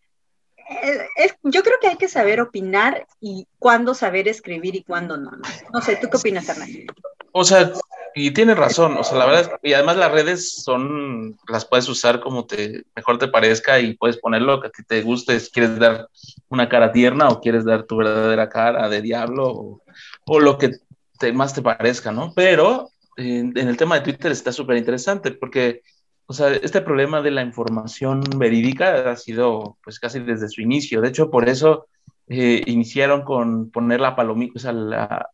yo 1.42 1.62
creo 1.62 1.78
que 1.80 1.88
hay 1.88 1.96
que 1.96 2.08
saber 2.08 2.40
opinar 2.40 3.06
y 3.20 3.46
cuándo 3.58 3.94
saber 3.94 4.28
escribir 4.28 4.74
y 4.74 4.82
cuándo 4.82 5.16
no. 5.16 5.30
No, 5.72 5.80
sé, 5.80 5.96
¿tú 5.96 6.08
qué 6.10 6.16
opinas, 6.16 6.48
Hernán? 6.48 6.70
O 7.32 7.44
sea, 7.44 7.72
y 8.14 8.30
tienes 8.30 8.56
razón, 8.56 8.96
o 8.96 9.04
sea, 9.04 9.18
la 9.18 9.26
verdad, 9.26 9.58
y 9.62 9.74
además 9.74 9.96
las 9.96 10.10
redes 10.10 10.62
son, 10.62 11.38
las 11.48 11.66
puedes 11.66 11.88
usar 11.88 12.20
como 12.20 12.46
te 12.46 12.84
mejor 12.94 13.18
te 13.18 13.28
parezca 13.28 13.78
y 13.78 13.94
puedes 13.94 14.16
poner 14.16 14.40
lo 14.42 14.60
que 14.60 14.68
a 14.68 14.70
ti 14.70 14.82
te 14.84 15.02
guste, 15.02 15.38
si 15.38 15.50
quieres 15.50 15.78
dar 15.78 16.08
una 16.48 16.68
cara 16.68 16.92
tierna 16.92 17.28
o 17.28 17.40
quieres 17.40 17.64
dar 17.64 17.82
tu 17.82 17.96
verdadera 17.98 18.48
cara 18.48 18.88
de 18.88 19.02
diablo 19.02 19.82
o, 20.24 20.40
lo 20.40 20.56
que 20.56 20.72
te, 21.18 21.32
más 21.32 21.52
te 21.52 21.60
parezca, 21.60 22.10
¿no? 22.10 22.32
Pero 22.34 22.90
en 23.18 23.56
el 23.56 23.76
tema 23.76 23.96
de 23.96 24.00
Twitter 24.02 24.32
está 24.32 24.50
súper 24.50 24.78
interesante 24.78 25.30
porque 25.32 25.82
o 26.26 26.32
sea, 26.32 26.50
este 26.50 26.80
problema 26.80 27.22
de 27.22 27.30
la 27.30 27.42
información 27.42 28.22
verídica 28.36 29.10
ha 29.10 29.16
sido 29.16 29.76
pues 29.84 30.00
casi 30.00 30.20
desde 30.20 30.48
su 30.48 30.60
inicio. 30.60 31.00
De 31.00 31.08
hecho, 31.08 31.30
por 31.30 31.48
eso 31.48 31.86
eh, 32.28 32.62
iniciaron 32.66 33.22
con 33.22 33.70
poner 33.70 34.00
la 34.00 34.16
palomita, 34.16 34.54
o 34.56 34.58
sea, 34.58 34.72
la, 34.72 35.30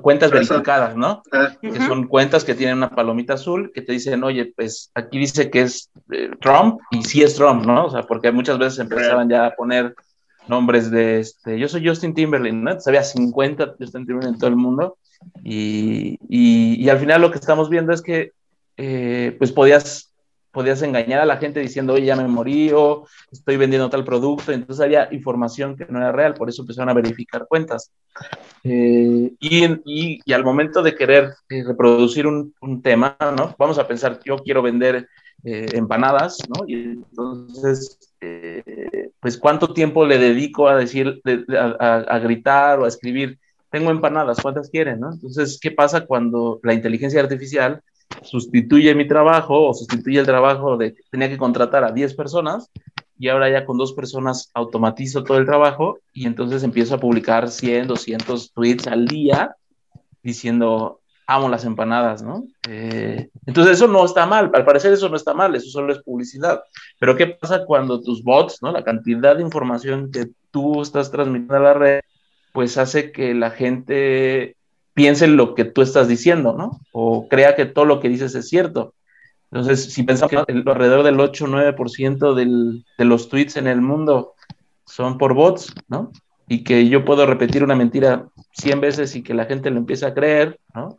cuentas 0.00 0.30
verificadas, 0.30 0.94
¿no? 0.96 1.22
Ah. 1.32 1.52
Que 1.60 1.80
son 1.80 2.06
cuentas 2.06 2.44
que 2.44 2.54
tienen 2.54 2.76
una 2.76 2.90
palomita 2.90 3.34
azul 3.34 3.72
que 3.74 3.82
te 3.82 3.92
dicen, 3.92 4.22
oye, 4.22 4.52
pues 4.54 4.92
aquí 4.94 5.18
dice 5.18 5.50
que 5.50 5.62
es 5.62 5.90
eh, 6.12 6.30
Trump 6.40 6.80
y 6.92 7.02
sí 7.02 7.22
es 7.22 7.34
Trump, 7.34 7.66
¿no? 7.66 7.86
O 7.86 7.90
sea, 7.90 8.02
porque 8.02 8.30
muchas 8.30 8.58
veces 8.58 8.78
empezaban 8.78 9.28
ya 9.28 9.46
a 9.46 9.54
poner 9.56 9.96
nombres 10.46 10.92
de, 10.92 11.18
este, 11.18 11.58
yo 11.58 11.66
soy 11.66 11.84
Justin 11.84 12.14
Timberlake, 12.14 12.54
¿no? 12.54 12.70
Había 12.86 13.02
50 13.02 13.74
Justin 13.80 14.06
Timberlake 14.06 14.34
en 14.34 14.38
todo 14.38 14.50
el 14.50 14.56
mundo 14.56 14.98
y, 15.42 16.16
y, 16.28 16.76
y, 16.80 16.88
al 16.88 17.00
final 17.00 17.22
lo 17.22 17.32
que 17.32 17.38
estamos 17.38 17.68
viendo 17.68 17.92
es 17.92 18.02
que 18.02 18.30
eh, 18.76 19.34
pues 19.38 19.50
podías 19.50 20.12
podías 20.56 20.80
engañar 20.80 21.20
a 21.20 21.26
la 21.26 21.36
gente 21.36 21.60
diciendo, 21.60 21.92
oye, 21.92 22.06
ya 22.06 22.16
me 22.16 22.26
morí 22.26 22.70
o 22.72 23.06
estoy 23.30 23.58
vendiendo 23.58 23.90
tal 23.90 24.06
producto. 24.06 24.52
Entonces 24.52 24.82
había 24.82 25.06
información 25.12 25.76
que 25.76 25.84
no 25.84 25.98
era 25.98 26.12
real, 26.12 26.32
por 26.32 26.48
eso 26.48 26.62
empezaron 26.62 26.88
a 26.88 26.94
verificar 26.94 27.44
cuentas. 27.46 27.92
Eh, 28.64 29.32
y, 29.38 30.22
y, 30.24 30.32
al 30.32 30.44
momento 30.44 30.82
de 30.82 30.94
querer 30.94 31.34
eh, 31.50 31.62
reproducir 31.62 32.26
un, 32.26 32.54
un, 32.62 32.80
tema, 32.80 33.18
¿no? 33.36 33.54
Vamos 33.58 33.78
a 33.78 33.86
pensar, 33.86 34.18
yo 34.24 34.38
quiero 34.38 34.62
vender 34.62 35.06
eh, 35.44 35.66
empanadas, 35.74 36.38
¿no? 36.48 36.64
Y 36.66 36.84
entonces, 36.84 37.98
pues, 39.20 39.36
¿cuánto 39.36 39.74
tiempo 39.74 40.06
le 40.06 40.16
dedico 40.16 40.68
a 40.68 40.76
decir, 40.78 41.20
a, 41.50 41.96
a, 41.96 42.18
gritar 42.18 42.80
o 42.80 42.86
a 42.86 42.88
escribir? 42.88 43.38
Tengo 43.70 43.90
empanadas, 43.90 44.40
¿cuántas 44.40 44.70
quieren, 44.70 45.00
no? 45.00 45.12
Entonces, 45.12 45.58
¿qué 45.60 45.70
pasa 45.70 46.06
cuando 46.06 46.60
la 46.62 46.72
inteligencia 46.72 47.20
artificial 47.20 47.82
sustituye 48.22 48.94
mi 48.94 49.06
trabajo 49.06 49.68
o 49.68 49.74
sustituye 49.74 50.20
el 50.20 50.26
trabajo 50.26 50.76
de 50.76 50.94
tenía 51.10 51.28
que 51.28 51.38
contratar 51.38 51.84
a 51.84 51.92
10 51.92 52.14
personas 52.14 52.70
y 53.18 53.28
ahora 53.28 53.50
ya 53.50 53.64
con 53.64 53.78
dos 53.78 53.92
personas 53.92 54.50
automatizo 54.54 55.24
todo 55.24 55.38
el 55.38 55.46
trabajo 55.46 55.98
y 56.12 56.26
entonces 56.26 56.62
empiezo 56.62 56.94
a 56.94 57.00
publicar 57.00 57.50
100, 57.50 57.86
200 57.86 58.52
tweets 58.52 58.86
al 58.86 59.06
día 59.06 59.56
diciendo 60.22 61.00
amo 61.26 61.48
las 61.48 61.64
empanadas, 61.64 62.22
¿no? 62.22 62.44
Eh, 62.68 63.28
entonces 63.46 63.74
eso 63.74 63.88
no 63.88 64.04
está 64.04 64.26
mal, 64.26 64.50
al 64.54 64.64
parecer 64.64 64.92
eso 64.92 65.08
no 65.08 65.16
está 65.16 65.34
mal, 65.34 65.54
eso 65.56 65.68
solo 65.70 65.92
es 65.92 66.02
publicidad. 66.02 66.62
Pero 67.00 67.16
¿qué 67.16 67.26
pasa 67.26 67.64
cuando 67.64 68.00
tus 68.00 68.22
bots, 68.22 68.62
¿no? 68.62 68.70
La 68.70 68.84
cantidad 68.84 69.36
de 69.36 69.42
información 69.42 70.10
que 70.12 70.28
tú 70.50 70.82
estás 70.82 71.10
transmitiendo 71.10 71.56
a 71.56 71.60
la 71.60 71.74
red, 71.74 72.00
pues 72.52 72.78
hace 72.78 73.10
que 73.10 73.34
la 73.34 73.50
gente 73.50 74.55
piense 74.96 75.26
lo 75.26 75.54
que 75.54 75.66
tú 75.66 75.82
estás 75.82 76.08
diciendo, 76.08 76.54
¿no? 76.56 76.80
O 76.90 77.28
crea 77.28 77.54
que 77.54 77.66
todo 77.66 77.84
lo 77.84 78.00
que 78.00 78.08
dices 78.08 78.34
es 78.34 78.48
cierto. 78.48 78.94
Entonces, 79.50 79.92
si 79.92 80.02
pensamos 80.04 80.46
que 80.46 80.52
alrededor 80.52 81.02
del 81.04 81.20
8 81.20 81.44
o 81.44 81.48
9% 81.48 82.34
del, 82.34 82.82
de 82.96 83.04
los 83.04 83.28
tweets 83.28 83.58
en 83.58 83.66
el 83.66 83.82
mundo 83.82 84.32
son 84.86 85.18
por 85.18 85.34
bots, 85.34 85.74
¿no? 85.88 86.12
Y 86.48 86.64
que 86.64 86.88
yo 86.88 87.04
puedo 87.04 87.26
repetir 87.26 87.62
una 87.62 87.76
mentira 87.76 88.26
100 88.52 88.80
veces 88.80 89.14
y 89.16 89.22
que 89.22 89.34
la 89.34 89.44
gente 89.44 89.70
lo 89.70 89.76
empiece 89.76 90.06
a 90.06 90.14
creer, 90.14 90.58
¿no? 90.74 90.96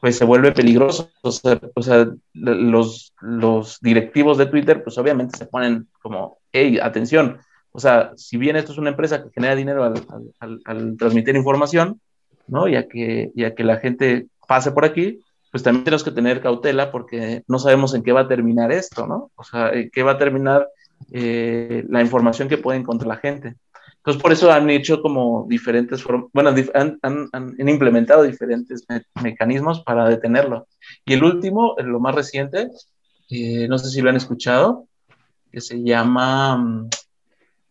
Pues 0.00 0.18
se 0.18 0.24
vuelve 0.24 0.50
peligroso. 0.50 1.10
O 1.22 1.30
sea, 1.30 1.60
o 1.76 1.82
sea 1.82 2.08
los, 2.34 3.14
los 3.20 3.78
directivos 3.80 4.38
de 4.38 4.46
Twitter, 4.46 4.82
pues 4.82 4.98
obviamente 4.98 5.38
se 5.38 5.46
ponen 5.46 5.86
como, 6.02 6.38
hey, 6.50 6.80
atención. 6.82 7.38
O 7.70 7.78
sea, 7.78 8.10
si 8.16 8.38
bien 8.38 8.56
esto 8.56 8.72
es 8.72 8.78
una 8.78 8.90
empresa 8.90 9.22
que 9.22 9.30
genera 9.30 9.54
dinero 9.54 9.84
al, 9.84 10.04
al, 10.40 10.60
al 10.64 10.96
transmitir 10.96 11.36
información, 11.36 12.00
¿no? 12.48 12.68
Ya 12.68 12.88
que, 12.88 13.30
ya 13.34 13.54
que 13.54 13.64
la 13.64 13.78
gente 13.78 14.26
pase 14.46 14.72
por 14.72 14.84
aquí, 14.84 15.20
pues 15.50 15.62
también 15.62 15.84
tenemos 15.84 16.04
que 16.04 16.10
tener 16.10 16.40
cautela 16.40 16.90
porque 16.90 17.42
no 17.48 17.58
sabemos 17.58 17.94
en 17.94 18.02
qué 18.02 18.12
va 18.12 18.22
a 18.22 18.28
terminar 18.28 18.72
esto, 18.72 19.06
¿no? 19.06 19.30
O 19.36 19.44
sea, 19.44 19.70
en 19.70 19.90
qué 19.90 20.02
va 20.02 20.12
a 20.12 20.18
terminar 20.18 20.68
eh, 21.12 21.84
la 21.88 22.02
información 22.02 22.48
que 22.48 22.58
puede 22.58 22.78
encontrar 22.78 23.08
la 23.08 23.16
gente. 23.16 23.54
Entonces, 23.96 24.22
por 24.22 24.32
eso 24.32 24.52
han 24.52 24.70
hecho 24.70 25.02
como 25.02 25.46
diferentes 25.48 26.02
formas, 26.02 26.30
bueno, 26.32 26.50
han, 26.74 26.98
han, 27.02 27.28
han, 27.32 27.68
implementado 27.68 28.22
diferentes 28.22 28.84
mecanismos 29.20 29.82
para 29.82 30.08
detenerlo. 30.08 30.68
Y 31.04 31.14
el 31.14 31.24
último, 31.24 31.74
lo 31.78 31.98
más 31.98 32.14
reciente, 32.14 32.68
eh, 33.30 33.66
no 33.68 33.78
sé 33.78 33.90
si 33.90 34.00
lo 34.00 34.10
han 34.10 34.16
escuchado, 34.16 34.86
que 35.50 35.60
se 35.60 35.82
llama, 35.82 36.56
mm, 36.56 36.88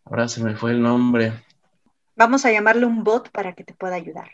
ahora 0.06 0.28
se 0.28 0.44
me 0.44 0.56
fue 0.56 0.72
el 0.72 0.82
nombre. 0.82 1.32
Vamos 2.18 2.46
a 2.46 2.52
llamarle 2.52 2.86
un 2.86 3.04
bot 3.04 3.30
para 3.30 3.54
que 3.54 3.64
te 3.64 3.74
pueda 3.74 3.96
ayudar. 3.96 4.30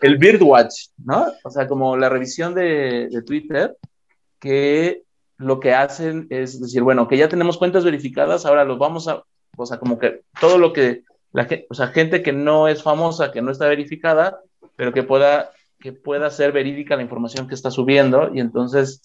El, 0.00 0.18
Birdwatch, 0.18 0.88
¿no? 1.04 1.26
O 1.42 1.50
sea, 1.50 1.66
como 1.66 1.96
la 1.96 2.08
revisión 2.08 2.54
de, 2.54 3.08
de, 3.10 3.22
Twitter, 3.22 3.76
que 4.40 5.02
lo 5.36 5.60
que 5.60 5.74
hacen 5.74 6.26
es 6.30 6.60
decir, 6.60 6.82
bueno, 6.82 7.08
que 7.08 7.16
ya 7.16 7.28
tenemos 7.28 7.58
cuentas 7.58 7.84
verificadas, 7.84 8.46
ahora 8.46 8.64
los 8.64 8.78
vamos 8.78 9.08
a, 9.08 9.22
o 9.56 9.66
sea, 9.66 9.78
como 9.78 9.98
que 9.98 10.22
todo 10.40 10.58
lo 10.58 10.72
que, 10.72 11.02
la, 11.32 11.48
o 11.68 11.74
sea, 11.74 11.88
gente 11.88 12.22
que 12.22 12.32
no 12.32 12.68
es 12.68 12.82
famosa, 12.82 13.32
que 13.32 13.42
no 13.42 13.50
está 13.50 13.66
verificada, 13.66 14.40
pero 14.76 14.92
que 14.92 15.02
pueda, 15.02 15.50
que 15.80 15.92
pueda 15.92 16.30
ser 16.30 16.52
verídica 16.52 16.96
la 16.96 17.02
información 17.02 17.48
que 17.48 17.54
está 17.54 17.70
subiendo, 17.70 18.30
y 18.34 18.40
entonces 18.40 19.02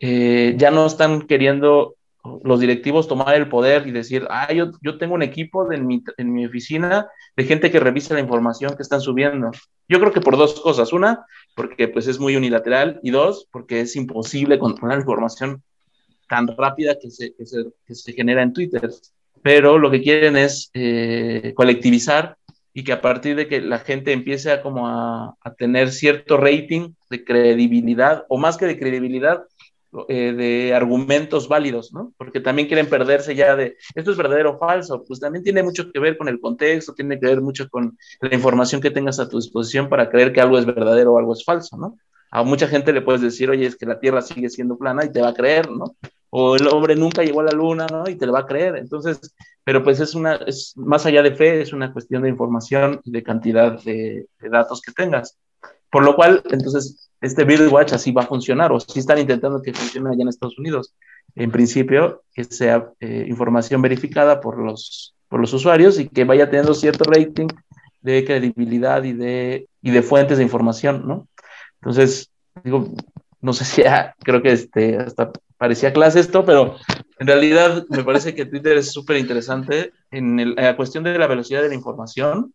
eh, 0.00 0.54
ya 0.56 0.70
no 0.70 0.86
están 0.86 1.22
queriendo 1.22 1.96
los 2.44 2.60
directivos 2.60 3.08
tomar 3.08 3.34
el 3.34 3.48
poder 3.48 3.86
y 3.86 3.90
decir, 3.90 4.26
ah, 4.30 4.52
yo, 4.52 4.70
yo 4.80 4.96
tengo 4.98 5.14
un 5.14 5.22
equipo 5.22 5.72
en, 5.72 5.86
mi, 5.86 6.02
en 6.16 6.32
mi 6.32 6.46
oficina 6.46 7.08
de 7.36 7.44
gente 7.44 7.70
que 7.70 7.80
revisa 7.80 8.14
la 8.14 8.20
información 8.20 8.76
que 8.76 8.82
están 8.82 9.00
subiendo. 9.00 9.50
Yo 9.88 9.98
creo 9.98 10.12
que 10.12 10.20
por 10.20 10.36
dos 10.36 10.60
cosas. 10.60 10.92
Una, 10.92 11.26
porque 11.56 11.88
pues 11.88 12.06
es 12.06 12.20
muy 12.20 12.36
unilateral 12.36 13.00
y 13.02 13.10
dos, 13.10 13.48
porque 13.50 13.80
es 13.80 13.96
imposible 13.96 14.58
controlar 14.58 14.98
la 14.98 15.02
información 15.02 15.62
tan 16.28 16.46
rápida 16.56 16.96
que 17.00 17.10
se, 17.10 17.34
que 17.34 17.44
se, 17.44 17.64
que 17.86 17.94
se 17.94 18.12
genera 18.12 18.42
en 18.42 18.52
Twitter. 18.52 18.88
Pero 19.42 19.78
lo 19.78 19.90
que 19.90 20.00
quieren 20.00 20.36
es 20.36 20.70
eh, 20.74 21.52
colectivizar 21.56 22.36
y 22.74 22.84
que 22.84 22.92
a 22.92 23.00
partir 23.00 23.36
de 23.36 23.48
que 23.48 23.60
la 23.60 23.80
gente 23.80 24.12
empiece 24.12 24.50
a 24.50 24.62
como 24.62 24.88
a, 24.88 25.36
tener 25.58 25.90
cierto 25.90 26.36
rating 26.36 26.94
de 27.10 27.24
credibilidad, 27.24 28.24
o 28.28 28.38
más 28.38 28.56
que 28.56 28.66
de 28.66 28.78
credibilidad, 28.78 29.44
eh, 30.08 30.32
de 30.32 30.74
argumentos 30.74 31.48
válidos, 31.48 31.92
¿no? 31.92 32.14
Porque 32.16 32.40
también 32.40 32.66
quieren 32.66 32.88
perderse 32.88 33.34
ya 33.34 33.54
de, 33.56 33.76
esto 33.94 34.10
es 34.10 34.16
verdadero 34.16 34.52
o 34.52 34.58
falso, 34.58 35.04
pues 35.04 35.20
también 35.20 35.44
tiene 35.44 35.62
mucho 35.62 35.92
que 35.92 36.00
ver 36.00 36.16
con 36.16 36.28
el 36.28 36.40
contexto, 36.40 36.94
tiene 36.94 37.20
que 37.20 37.26
ver 37.26 37.42
mucho 37.42 37.68
con 37.68 37.98
la 38.20 38.34
información 38.34 38.80
que 38.80 38.90
tengas 38.90 39.20
a 39.20 39.28
tu 39.28 39.36
disposición 39.36 39.90
para 39.90 40.08
creer 40.08 40.32
que 40.32 40.40
algo 40.40 40.58
es 40.58 40.64
verdadero 40.64 41.12
o 41.12 41.18
algo 41.18 41.34
es 41.34 41.44
falso, 41.44 41.76
¿no? 41.76 41.98
A 42.30 42.42
mucha 42.42 42.68
gente 42.68 42.94
le 42.94 43.02
puedes 43.02 43.20
decir, 43.20 43.50
oye, 43.50 43.66
es 43.66 43.76
que 43.76 43.84
la 43.84 44.00
Tierra 44.00 44.22
sigue 44.22 44.48
siendo 44.48 44.78
plana 44.78 45.04
y 45.04 45.12
te 45.12 45.20
va 45.20 45.28
a 45.28 45.34
creer, 45.34 45.70
¿no? 45.70 45.94
O 46.30 46.56
el 46.56 46.66
hombre 46.68 46.96
nunca 46.96 47.22
llegó 47.22 47.40
a 47.40 47.44
la 47.44 47.52
Luna, 47.52 47.86
¿no? 47.90 48.08
Y 48.08 48.16
te 48.16 48.24
lo 48.24 48.32
va 48.32 48.40
a 48.40 48.46
creer. 48.46 48.76
Entonces, 48.76 49.34
pero 49.62 49.84
pues 49.84 50.00
es 50.00 50.14
una, 50.14 50.36
es 50.46 50.72
más 50.76 51.04
allá 51.04 51.22
de 51.22 51.34
fe, 51.34 51.60
es 51.60 51.74
una 51.74 51.92
cuestión 51.92 52.22
de 52.22 52.30
información 52.30 53.02
y 53.04 53.10
de 53.10 53.22
cantidad 53.22 53.82
de, 53.82 54.26
de 54.40 54.48
datos 54.48 54.80
que 54.80 54.92
tengas. 54.92 55.38
Por 55.90 56.04
lo 56.04 56.16
cual, 56.16 56.42
entonces, 56.50 57.11
este 57.22 57.44
Watch 57.68 57.92
así 57.92 58.10
va 58.10 58.22
a 58.22 58.26
funcionar, 58.26 58.72
o 58.72 58.80
si 58.80 58.98
están 58.98 59.18
intentando 59.18 59.62
que 59.62 59.72
funcione 59.72 60.10
allá 60.10 60.22
en 60.22 60.28
Estados 60.28 60.58
Unidos. 60.58 60.94
En 61.36 61.50
principio, 61.50 62.22
que 62.34 62.44
sea 62.44 62.90
eh, 63.00 63.24
información 63.28 63.80
verificada 63.80 64.40
por 64.40 64.58
los, 64.58 65.14
por 65.28 65.40
los 65.40 65.52
usuarios 65.54 65.98
y 65.98 66.08
que 66.08 66.24
vaya 66.24 66.50
teniendo 66.50 66.74
cierto 66.74 67.04
rating 67.04 67.46
de 68.02 68.24
credibilidad 68.24 69.04
y 69.04 69.12
de, 69.12 69.68
y 69.80 69.90
de 69.92 70.02
fuentes 70.02 70.38
de 70.38 70.44
información, 70.44 71.06
¿no? 71.06 71.28
Entonces, 71.80 72.30
digo, 72.64 72.92
no 73.40 73.52
sé 73.52 73.64
si 73.64 73.82
ya, 73.82 74.14
creo 74.18 74.42
que 74.42 74.52
este, 74.52 74.98
hasta 74.98 75.30
parecía 75.56 75.92
clase 75.92 76.18
esto, 76.18 76.44
pero 76.44 76.76
en 77.20 77.26
realidad 77.28 77.86
me 77.88 78.02
parece 78.02 78.34
que 78.34 78.46
Twitter 78.46 78.76
es 78.76 78.90
súper 78.90 79.16
interesante 79.16 79.92
en, 80.10 80.40
en, 80.40 80.54
la 80.56 80.76
cuestión 80.76 81.04
de 81.04 81.16
la 81.16 81.28
velocidad 81.28 81.62
de 81.62 81.68
la 81.68 81.74
información 81.76 82.52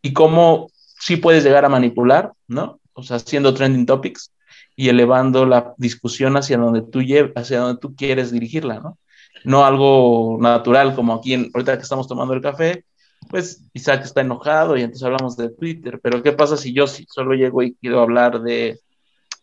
y 0.00 0.12
cómo 0.12 0.68
sí 0.76 1.16
puedes 1.16 1.42
llegar 1.42 1.64
a 1.64 1.68
manipular, 1.68 2.32
¿no? 2.46 2.78
O 2.94 3.02
sea, 3.02 3.16
haciendo 3.16 3.54
trending 3.54 3.86
topics 3.86 4.32
y 4.76 4.88
elevando 4.88 5.46
la 5.46 5.74
discusión 5.76 6.36
hacia 6.36 6.58
donde 6.58 6.82
tú 6.82 7.00
hacia 7.36 7.60
donde 7.60 7.80
tú 7.80 7.94
quieres 7.94 8.32
dirigirla, 8.32 8.80
¿no? 8.80 8.98
No 9.44 9.64
algo 9.64 10.38
natural 10.40 10.94
como 10.94 11.14
aquí, 11.14 11.34
en, 11.34 11.50
ahorita 11.52 11.76
que 11.76 11.82
estamos 11.82 12.08
tomando 12.08 12.34
el 12.34 12.40
café, 12.40 12.84
pues 13.28 13.62
Isaac 13.72 14.02
está 14.04 14.20
enojado 14.20 14.76
y 14.76 14.82
entonces 14.82 15.04
hablamos 15.04 15.36
de 15.36 15.50
Twitter, 15.50 16.00
pero 16.02 16.22
¿qué 16.22 16.32
pasa 16.32 16.56
si 16.56 16.72
yo 16.72 16.86
solo 16.86 17.34
llego 17.34 17.62
y 17.62 17.74
quiero 17.74 18.00
hablar 18.00 18.42
de 18.42 18.80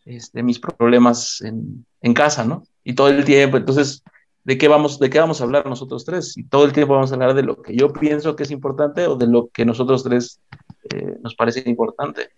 este, 0.06 0.44
mis 0.44 0.60
problemas 0.60 1.42
en, 1.42 1.86
en, 2.02 2.14
casa, 2.14 2.44
¿no? 2.44 2.64
Y 2.84 2.94
todo 2.94 3.10
el 3.10 3.24
tiempo, 3.24 3.58
entonces, 3.58 4.04
¿de 4.44 4.58
qué, 4.58 4.68
vamos, 4.68 5.00
¿de 5.00 5.10
qué 5.10 5.20
vamos 5.20 5.42
a 5.42 5.44
hablar 5.44 5.66
nosotros 5.68 6.06
tres? 6.06 6.38
Y 6.38 6.44
todo 6.44 6.66
el 6.66 6.74
tiempo 6.74 6.96
vamos 6.96 7.12
a 7.12 7.16
hablar 7.16 7.34
de 7.34 7.44
lo 7.44 7.62
que 7.62 7.76
yo 7.76 7.94
pienso 7.94 8.36
que 8.36 8.44
es 8.44 8.52
importante 8.52 9.06
o 9.08 9.16
de 9.16 9.28
lo 9.28 9.50
que 9.50 9.66
nosotros 9.66 10.04
tres 10.04 10.40
eh, 10.90 11.18
nos 11.22 11.36
parece 11.36 11.64
importante. 11.70 12.30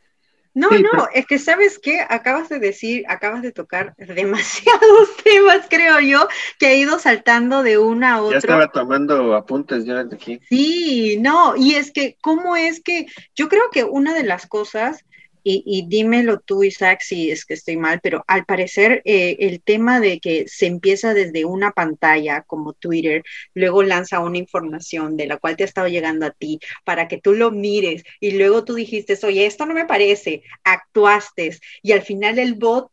No, 0.54 0.70
sí, 0.70 0.84
no, 0.84 0.90
pero... 0.92 1.10
es 1.14 1.26
que 1.26 1.40
sabes 1.40 1.80
qué, 1.80 2.06
acabas 2.08 2.50
de 2.50 2.60
decir, 2.60 3.06
acabas 3.08 3.42
de 3.42 3.52
tocar 3.52 3.96
demasiados 3.98 5.16
temas, 5.24 5.66
creo 5.70 6.00
yo, 6.00 6.28
que 6.60 6.68
ha 6.68 6.76
ido 6.76 7.00
saltando 7.00 7.64
de 7.64 7.78
una 7.78 8.16
a 8.16 8.22
otra. 8.22 8.34
Ya 8.34 8.38
estaba 8.40 8.68
tomando 8.68 9.36
apuntes 9.36 9.86
yo 9.86 9.96
desde 9.96 10.16
aquí. 10.16 10.40
Sí, 10.50 11.18
no, 11.20 11.56
y 11.56 11.76
es 11.76 11.92
que, 11.92 12.18
¿cómo 12.22 12.56
es 12.56 12.82
que 12.82 13.08
yo 13.36 13.50
creo 13.50 13.70
que 13.72 13.84
una 13.84 14.14
de 14.14 14.24
las 14.24 14.46
cosas 14.46 15.04
y, 15.44 15.64
y, 15.66 15.88
dímelo 15.88 16.40
tú, 16.40 16.64
Isaac, 16.64 17.02
si 17.02 17.32
es 17.32 17.46
que 17.46 17.54
estoy 17.56 17.78
mal, 17.78 18.00
pero 18.02 18.24
al 18.28 18.46
parecer 18.46 19.02
eh, 19.06 19.38
el 19.40 19.62
tema 19.62 20.00
de 20.00 20.20
que 20.20 20.46
se 20.48 20.68
empieza 20.68 21.14
desde 21.14 21.46
una 21.46 21.72
pantalla 21.72 22.44
como 22.44 22.74
Twitter, 22.74 23.24
luego 23.54 23.84
lanza 23.84 24.20
una 24.20 24.38
información 24.38 25.18
de 25.18 25.28
la 25.28 25.38
cual 25.38 25.56
te 25.56 25.64
ha 25.64 25.66
estado 25.66 25.88
llegando 25.88 26.26
a 26.26 26.32
ti 26.32 26.60
para 26.86 27.08
que 27.08 27.20
tú 27.20 27.34
lo 27.34 27.52
mires 27.52 28.04
y 28.20 28.32
luego 28.32 28.64
tú 28.64 28.76
dijiste, 28.76 29.18
oye, 29.24 29.46
esto 29.46 29.66
no 29.66 29.74
me 29.74 29.86
parece, 29.86 30.44
actuaste 30.64 31.58
y 31.82 31.92
al 31.92 32.02
final 32.02 32.40
el 32.40 32.56
bot 32.56 32.90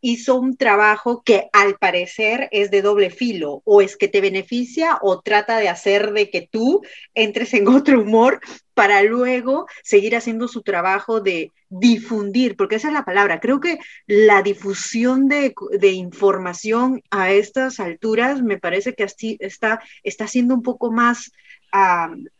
hizo 0.00 0.36
un 0.36 0.56
trabajo 0.56 1.22
que 1.24 1.48
al 1.52 1.76
parecer 1.76 2.48
es 2.52 2.70
de 2.70 2.82
doble 2.82 3.10
filo, 3.10 3.62
o 3.64 3.82
es 3.82 3.96
que 3.96 4.08
te 4.08 4.20
beneficia 4.20 4.98
o 5.02 5.20
trata 5.20 5.58
de 5.58 5.68
hacer 5.68 6.12
de 6.12 6.30
que 6.30 6.48
tú 6.50 6.82
entres 7.14 7.54
en 7.54 7.68
otro 7.68 8.00
humor 8.00 8.40
para 8.74 9.02
luego 9.02 9.66
seguir 9.82 10.14
haciendo 10.14 10.46
su 10.46 10.62
trabajo 10.62 11.20
de 11.20 11.50
difundir, 11.68 12.56
porque 12.56 12.76
esa 12.76 12.88
es 12.88 12.94
la 12.94 13.04
palabra. 13.04 13.40
Creo 13.40 13.60
que 13.60 13.78
la 14.06 14.42
difusión 14.42 15.26
de, 15.26 15.52
de 15.78 15.90
información 15.90 17.02
a 17.10 17.32
estas 17.32 17.80
alturas 17.80 18.40
me 18.40 18.58
parece 18.58 18.94
que 18.94 19.02
así 19.02 19.36
está, 19.40 19.82
está 20.04 20.28
siendo 20.28 20.54
un 20.54 20.62
poco 20.62 20.92
más 20.92 21.32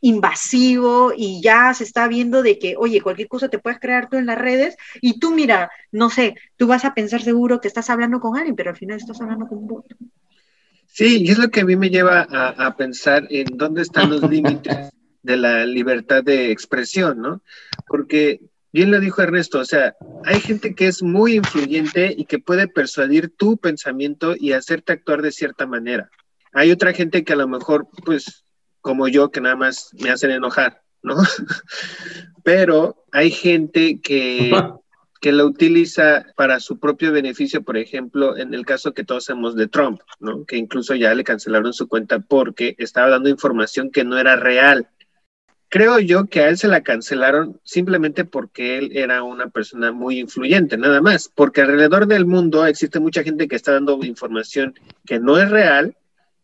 invasivo 0.00 1.12
y 1.16 1.42
ya 1.42 1.74
se 1.74 1.84
está 1.84 2.08
viendo 2.08 2.42
de 2.42 2.58
que, 2.58 2.76
oye, 2.76 3.00
cualquier 3.00 3.28
cosa 3.28 3.48
te 3.48 3.58
puedes 3.58 3.78
crear 3.78 4.08
tú 4.08 4.16
en 4.16 4.26
las 4.26 4.38
redes 4.38 4.76
y 5.00 5.18
tú 5.18 5.30
mira, 5.30 5.70
no 5.92 6.10
sé, 6.10 6.34
tú 6.56 6.66
vas 6.66 6.84
a 6.84 6.94
pensar 6.94 7.22
seguro 7.22 7.60
que 7.60 7.68
estás 7.68 7.90
hablando 7.90 8.20
con 8.20 8.36
alguien, 8.36 8.56
pero 8.56 8.70
al 8.70 8.76
final 8.76 8.96
estás 8.96 9.20
hablando 9.20 9.46
con 9.46 9.58
un 9.58 9.66
bot. 9.66 9.86
Sí, 10.86 11.22
y 11.22 11.30
es 11.30 11.38
lo 11.38 11.50
que 11.50 11.60
a 11.60 11.64
mí 11.64 11.76
me 11.76 11.90
lleva 11.90 12.26
a, 12.28 12.66
a 12.66 12.76
pensar 12.76 13.26
en 13.30 13.56
dónde 13.56 13.82
están 13.82 14.10
los 14.10 14.22
límites 14.30 14.90
de 15.22 15.36
la 15.36 15.66
libertad 15.66 16.24
de 16.24 16.50
expresión, 16.50 17.20
¿no? 17.20 17.42
Porque 17.86 18.40
bien 18.72 18.90
lo 18.90 19.00
dijo 19.00 19.22
Ernesto, 19.22 19.60
o 19.60 19.64
sea, 19.64 19.94
hay 20.24 20.40
gente 20.40 20.74
que 20.74 20.86
es 20.86 21.02
muy 21.02 21.34
influyente 21.34 22.14
y 22.16 22.24
que 22.24 22.38
puede 22.38 22.68
persuadir 22.68 23.30
tu 23.36 23.58
pensamiento 23.58 24.34
y 24.38 24.52
hacerte 24.52 24.92
actuar 24.92 25.22
de 25.22 25.32
cierta 25.32 25.66
manera. 25.66 26.10
Hay 26.52 26.70
otra 26.70 26.92
gente 26.92 27.24
que 27.24 27.32
a 27.32 27.36
lo 27.36 27.48
mejor, 27.48 27.88
pues, 28.04 28.44
como 28.80 29.08
yo, 29.08 29.30
que 29.30 29.40
nada 29.40 29.56
más 29.56 29.90
me 30.00 30.10
hacen 30.10 30.30
enojar, 30.30 30.82
¿no? 31.02 31.16
Pero 32.44 33.04
hay 33.12 33.30
gente 33.30 34.00
que, 34.00 34.50
que 35.20 35.32
lo 35.32 35.46
utiliza 35.46 36.26
para 36.36 36.60
su 36.60 36.78
propio 36.78 37.12
beneficio, 37.12 37.62
por 37.62 37.76
ejemplo, 37.76 38.36
en 38.36 38.54
el 38.54 38.64
caso 38.64 38.94
que 38.94 39.04
todos 39.04 39.28
hemos 39.30 39.54
de 39.56 39.68
Trump, 39.68 40.00
¿no? 40.20 40.44
Que 40.44 40.56
incluso 40.56 40.94
ya 40.94 41.14
le 41.14 41.24
cancelaron 41.24 41.72
su 41.72 41.88
cuenta 41.88 42.20
porque 42.20 42.74
estaba 42.78 43.08
dando 43.10 43.28
información 43.28 43.90
que 43.90 44.04
no 44.04 44.18
era 44.18 44.36
real 44.36 44.88
creo 45.68 45.98
yo 45.98 46.26
que 46.26 46.40
a 46.40 46.48
él 46.48 46.58
se 46.58 46.68
la 46.68 46.82
cancelaron 46.82 47.60
simplemente 47.62 48.24
porque 48.24 48.78
él 48.78 48.90
era 48.94 49.22
una 49.22 49.48
persona 49.48 49.92
muy 49.92 50.18
influyente, 50.18 50.76
nada 50.76 51.00
más, 51.00 51.30
porque 51.34 51.60
alrededor 51.60 52.06
del 52.06 52.26
mundo 52.26 52.66
existe 52.66 53.00
mucha 53.00 53.22
gente 53.22 53.48
que 53.48 53.56
está 53.56 53.72
dando 53.72 54.02
información 54.04 54.74
que 55.04 55.20
no 55.20 55.38
es 55.38 55.50
real 55.50 55.96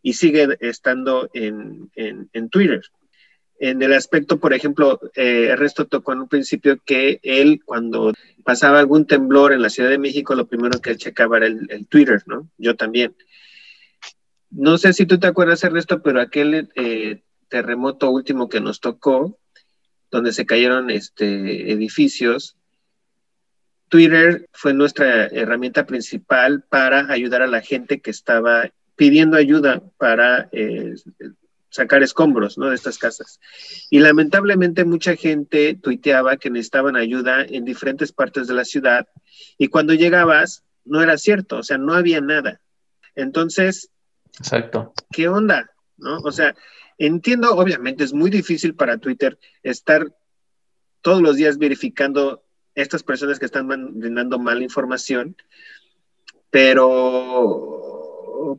y 0.04 0.12
sigue 0.12 0.58
estando 0.60 1.30
en, 1.32 1.90
en, 1.96 2.28
en 2.34 2.50
Twitter. 2.50 2.82
En 3.58 3.80
el 3.80 3.94
aspecto, 3.94 4.38
por 4.38 4.52
ejemplo, 4.52 5.00
eh, 5.14 5.46
Ernesto 5.50 5.86
tocó 5.86 6.12
en 6.12 6.20
un 6.20 6.28
principio 6.28 6.78
que 6.84 7.20
él, 7.22 7.62
cuando 7.64 8.12
pasaba 8.44 8.80
algún 8.80 9.06
temblor 9.06 9.54
en 9.54 9.62
la 9.62 9.70
Ciudad 9.70 9.88
de 9.88 9.96
México, 9.96 10.34
lo 10.34 10.46
primero 10.46 10.78
que 10.82 10.90
él 10.90 10.98
checaba 10.98 11.38
era 11.38 11.46
el, 11.46 11.66
el 11.70 11.86
Twitter, 11.86 12.22
¿no? 12.26 12.50
Yo 12.58 12.76
también. 12.76 13.16
No 14.50 14.76
sé 14.76 14.92
si 14.92 15.06
tú 15.06 15.18
te 15.18 15.26
acuerdas, 15.26 15.64
Ernesto, 15.64 16.02
pero 16.02 16.20
aquel 16.20 16.68
eh, 16.74 17.22
terremoto 17.48 18.10
último 18.10 18.50
que 18.50 18.60
nos 18.60 18.80
tocó, 18.80 19.38
donde 20.10 20.34
se 20.34 20.44
cayeron 20.44 20.90
este, 20.90 21.72
edificios, 21.72 22.58
Twitter 23.88 24.50
fue 24.52 24.74
nuestra 24.74 25.28
herramienta 25.28 25.86
principal 25.86 26.62
para 26.68 27.10
ayudar 27.10 27.40
a 27.40 27.46
la 27.46 27.62
gente 27.62 28.02
que 28.02 28.10
estaba 28.10 28.70
pidiendo 28.96 29.36
ayuda 29.36 29.82
para 29.98 30.48
eh, 30.52 30.94
sacar 31.68 32.02
escombros 32.02 32.58
¿no? 32.58 32.68
de 32.68 32.74
estas 32.74 32.98
casas. 32.98 33.40
Y 33.90 33.98
lamentablemente 33.98 34.84
mucha 34.84 35.16
gente 35.16 35.74
tuiteaba 35.74 36.36
que 36.36 36.50
necesitaban 36.50 36.96
ayuda 36.96 37.42
en 37.42 37.64
diferentes 37.64 38.12
partes 38.12 38.46
de 38.46 38.54
la 38.54 38.64
ciudad 38.64 39.08
y 39.58 39.68
cuando 39.68 39.94
llegabas 39.94 40.64
no 40.84 41.02
era 41.02 41.16
cierto, 41.16 41.58
o 41.58 41.62
sea, 41.62 41.78
no 41.78 41.94
había 41.94 42.20
nada. 42.20 42.60
Entonces, 43.14 43.90
Exacto. 44.38 44.92
¿qué 45.10 45.28
onda? 45.28 45.70
¿No? 45.96 46.18
O 46.18 46.32
sea, 46.32 46.54
Entiendo, 46.98 47.54
obviamente, 47.54 48.04
es 48.04 48.12
muy 48.12 48.30
difícil 48.30 48.74
para 48.74 48.98
Twitter 48.98 49.38
estar 49.62 50.14
todos 51.02 51.20
los 51.20 51.36
días 51.36 51.58
verificando 51.58 52.44
estas 52.74 53.02
personas 53.02 53.38
que 53.38 53.46
están 53.46 53.68
brindando 53.68 54.38
mala 54.38 54.62
información, 54.62 55.36
pero 56.50 57.73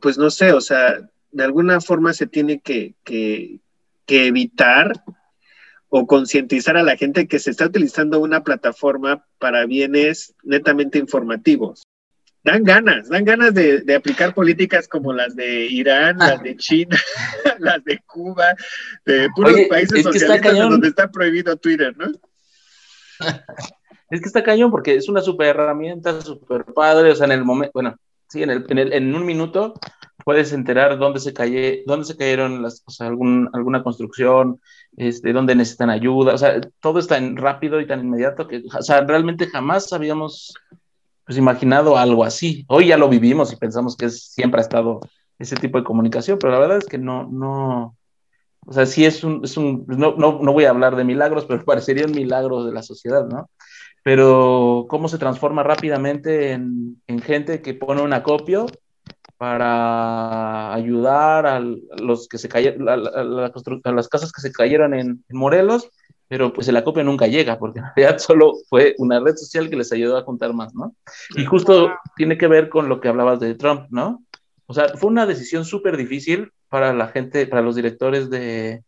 pues 0.02 0.18
no 0.18 0.30
sé, 0.30 0.52
o 0.54 0.62
sea, 0.62 1.00
de 1.32 1.44
alguna 1.44 1.82
forma 1.82 2.14
se 2.14 2.28
tiene 2.28 2.60
que, 2.60 2.96
que, 3.04 3.60
que 4.06 4.28
evitar 4.28 4.94
o 5.90 6.08
concientizar 6.08 6.78
a 6.78 6.84
la 6.84 6.98
gente 6.98 7.28
que 7.28 7.40
se 7.40 7.52
está 7.52 7.66
utilizando 7.66 8.20
una 8.20 8.44
plataforma 8.44 9.26
para 9.40 9.66
bienes 9.66 10.36
netamente 10.44 10.98
informativos 10.98 11.84
dan 12.46 12.64
ganas, 12.64 13.10
dan 13.10 13.26
ganas 13.26 13.56
de, 13.56 13.82
de, 13.82 13.96
aplicar 13.96 14.36
políticas 14.36 14.88
como 14.88 15.12
las 15.12 15.36
de 15.36 15.66
Irán, 15.66 16.20
las 16.20 16.44
de 16.44 16.56
China, 16.56 16.96
las 17.60 17.84
de 17.84 18.00
Cuba, 18.06 18.56
de 19.04 19.28
puros 19.36 19.54
Oye, 19.54 19.66
países 19.66 20.04
socialistas 20.04 20.56
donde 20.56 20.90
está 20.90 21.10
prohibido 21.10 21.58
Twitter, 21.58 21.94
¿no? 21.98 22.06
Es 24.08 24.22
que 24.22 24.28
está 24.28 24.44
cañón 24.44 24.70
porque 24.70 24.96
es 24.96 25.10
una 25.10 25.20
super 25.20 25.48
herramienta, 25.48 26.22
super 26.22 26.64
padre, 26.64 27.10
o 27.10 27.16
sea, 27.16 27.26
en 27.26 27.32
el 27.32 27.44
momento, 27.44 27.72
bueno, 27.74 27.98
sí, 28.28 28.44
en, 28.44 28.50
el, 28.50 28.66
en, 28.70 28.78
el, 28.78 28.94
en 28.94 29.16
un 29.16 29.26
minuto 29.26 29.74
puedes 30.24 30.54
enterar 30.54 30.98
dónde 30.98 31.20
se, 31.20 31.34
calle, 31.34 31.84
dónde 31.86 32.06
se 32.06 32.18
cayeron 32.18 32.62
las, 32.62 32.84
o 32.86 32.92
sea, 32.92 33.08
algún, 33.08 33.50
alguna 33.54 33.84
construcción, 33.84 34.60
este, 34.98 35.34
dónde 35.34 35.56
necesitan 35.56 35.90
ayuda, 35.90 36.34
o 36.34 36.38
sea, 36.38 36.60
todo 36.80 37.00
es 37.00 37.08
tan 37.08 37.38
rápido 37.38 37.80
y 37.80 37.88
tan 37.88 38.00
inmediato 38.00 38.48
que, 38.48 38.64
o 38.74 38.82
sea, 38.82 39.02
realmente 39.02 39.48
jamás 39.48 39.94
habíamos 39.94 40.54
pues, 41.26 41.38
imaginado 41.38 41.98
algo 41.98 42.24
así. 42.24 42.66
Hoy 42.68 42.88
ya 42.88 42.98
lo 42.98 43.10
vivimos 43.10 43.54
y 43.54 43.58
pensamos 43.58 43.96
que 43.96 44.10
siempre 44.10 44.60
ha 44.60 44.64
estado 44.64 45.02
ese 45.38 45.56
tipo 45.58 45.78
de 45.78 45.84
comunicación, 45.84 46.40
pero 46.40 46.54
la 46.54 46.60
verdad 46.60 46.78
es 46.78 46.86
que 46.86 46.98
no, 46.98 47.28
no, 47.32 47.96
o 48.66 48.74
sea, 48.74 48.86
sí 48.86 49.06
es 49.06 49.24
un, 49.24 49.42
es 49.44 49.58
un 49.58 49.86
no, 49.88 50.16
no, 50.16 50.40
no 50.42 50.54
voy 50.54 50.66
a 50.66 50.70
hablar 50.72 50.96
de 50.96 51.04
milagros, 51.04 51.46
pero 51.48 51.64
parecería 51.64 52.06
un 52.06 52.14
milagro 52.14 52.64
de 52.66 52.74
la 52.74 52.84
sociedad, 52.84 53.28
¿no? 53.28 53.50
Pero 54.06 54.86
cómo 54.88 55.08
se 55.08 55.18
transforma 55.18 55.64
rápidamente 55.64 56.52
en, 56.52 57.02
en 57.08 57.22
gente 57.22 57.64
que 57.64 57.74
pone 57.74 58.04
un 58.04 58.14
acopio 58.14 58.68
para 59.38 60.72
ayudar 60.74 61.48
a 61.48 61.60
los 61.60 62.28
que 62.28 62.38
se 62.38 62.48
cayeron, 62.48 62.88
a, 62.88 62.96
las 62.96 64.08
casas 64.08 64.32
que 64.32 64.42
se 64.42 64.52
cayeron 64.52 64.94
en, 64.94 65.24
Morelos, 65.30 65.90
pero 66.28 66.54
pues 66.54 66.68
el 66.68 66.78
acopio 66.78 67.04
nunca 67.04 67.26
llega, 67.26 67.58
porque 67.58 67.80
en 67.80 67.86
realidad 67.96 68.20
solo 68.20 68.54
fue 68.70 68.94
una 69.00 69.20
red 69.20 69.36
social 69.36 69.70
que 69.70 69.76
les 69.76 69.92
ayudó 69.92 70.18
a 70.18 70.24
juntar 70.24 70.54
más, 70.54 70.76
¿no? 70.76 70.96
Y 71.36 71.46
justo 71.46 71.92
tiene 72.16 72.38
que 72.38 72.48
ver 72.48 72.70
con 72.70 72.88
lo 72.88 73.02
que 73.02 73.08
hablabas 73.08 73.40
de 73.40 73.56
Trump, 73.56 73.88
¿no? 73.90 74.24
O 74.68 74.74
sea, 74.76 74.90
fue 74.98 75.10
una 75.10 75.26
decisión 75.26 75.66
súper 75.66 75.98
difícil 75.98 76.52
para 76.70 76.94
la 76.94 77.08
gente, 77.08 77.46
para 77.48 77.64
los 77.64 77.76
directores 77.76 78.30
de, 78.30 78.84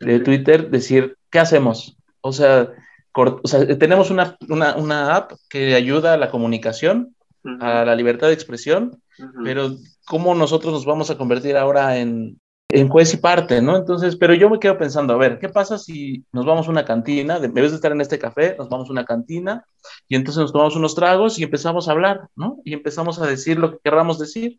de, 0.00 0.20
Twitter, 0.20 0.70
decir, 0.70 1.16
¿qué 1.30 1.38
hacemos? 1.38 1.98
O 2.22 2.32
sea, 2.32 2.70
o 3.14 3.48
sea 3.48 3.66
tenemos 3.78 4.10
una, 4.10 4.36
una, 4.48 4.76
una, 4.76 5.16
app 5.16 5.32
que 5.48 5.74
ayuda 5.74 6.14
a 6.14 6.16
la 6.16 6.30
comunicación, 6.30 7.14
a 7.60 7.84
la 7.84 7.94
libertad 7.94 8.28
de 8.28 8.34
expresión, 8.34 9.02
pero 9.44 9.76
¿cómo 10.06 10.34
nosotros 10.34 10.72
nos 10.72 10.84
vamos 10.84 11.10
a 11.10 11.16
convertir 11.16 11.56
ahora 11.56 11.98
en, 11.98 12.38
en 12.68 12.88
juez 12.88 13.14
y 13.14 13.18
parte, 13.18 13.62
¿no? 13.62 13.76
Entonces, 13.76 14.16
pero 14.16 14.34
yo 14.34 14.50
me 14.50 14.58
quedo 14.58 14.76
pensando, 14.76 15.14
a 15.14 15.18
ver, 15.18 15.38
¿qué 15.38 15.48
pasa 15.48 15.78
si 15.78 16.24
nos 16.32 16.44
vamos 16.44 16.66
a 16.66 16.70
una 16.70 16.84
cantina, 16.84 17.36
en 17.36 17.54
vez 17.54 17.70
de 17.70 17.76
estar 17.76 17.92
en 17.92 18.00
este 18.00 18.18
café, 18.18 18.56
nos 18.58 18.68
vamos 18.68 18.88
a 18.88 18.92
una 18.92 19.04
cantina 19.04 19.64
y 20.08 20.16
entonces 20.16 20.40
nos 20.40 20.52
tomamos 20.52 20.74
unos 20.74 20.94
tragos 20.94 21.38
y 21.38 21.44
empezamos 21.44 21.88
a 21.88 21.92
hablar, 21.92 22.28
¿no? 22.34 22.58
Y 22.64 22.72
empezamos 22.72 23.20
a 23.20 23.26
decir 23.26 23.58
lo 23.58 23.72
que 23.72 23.78
querramos 23.84 24.18
decir, 24.18 24.58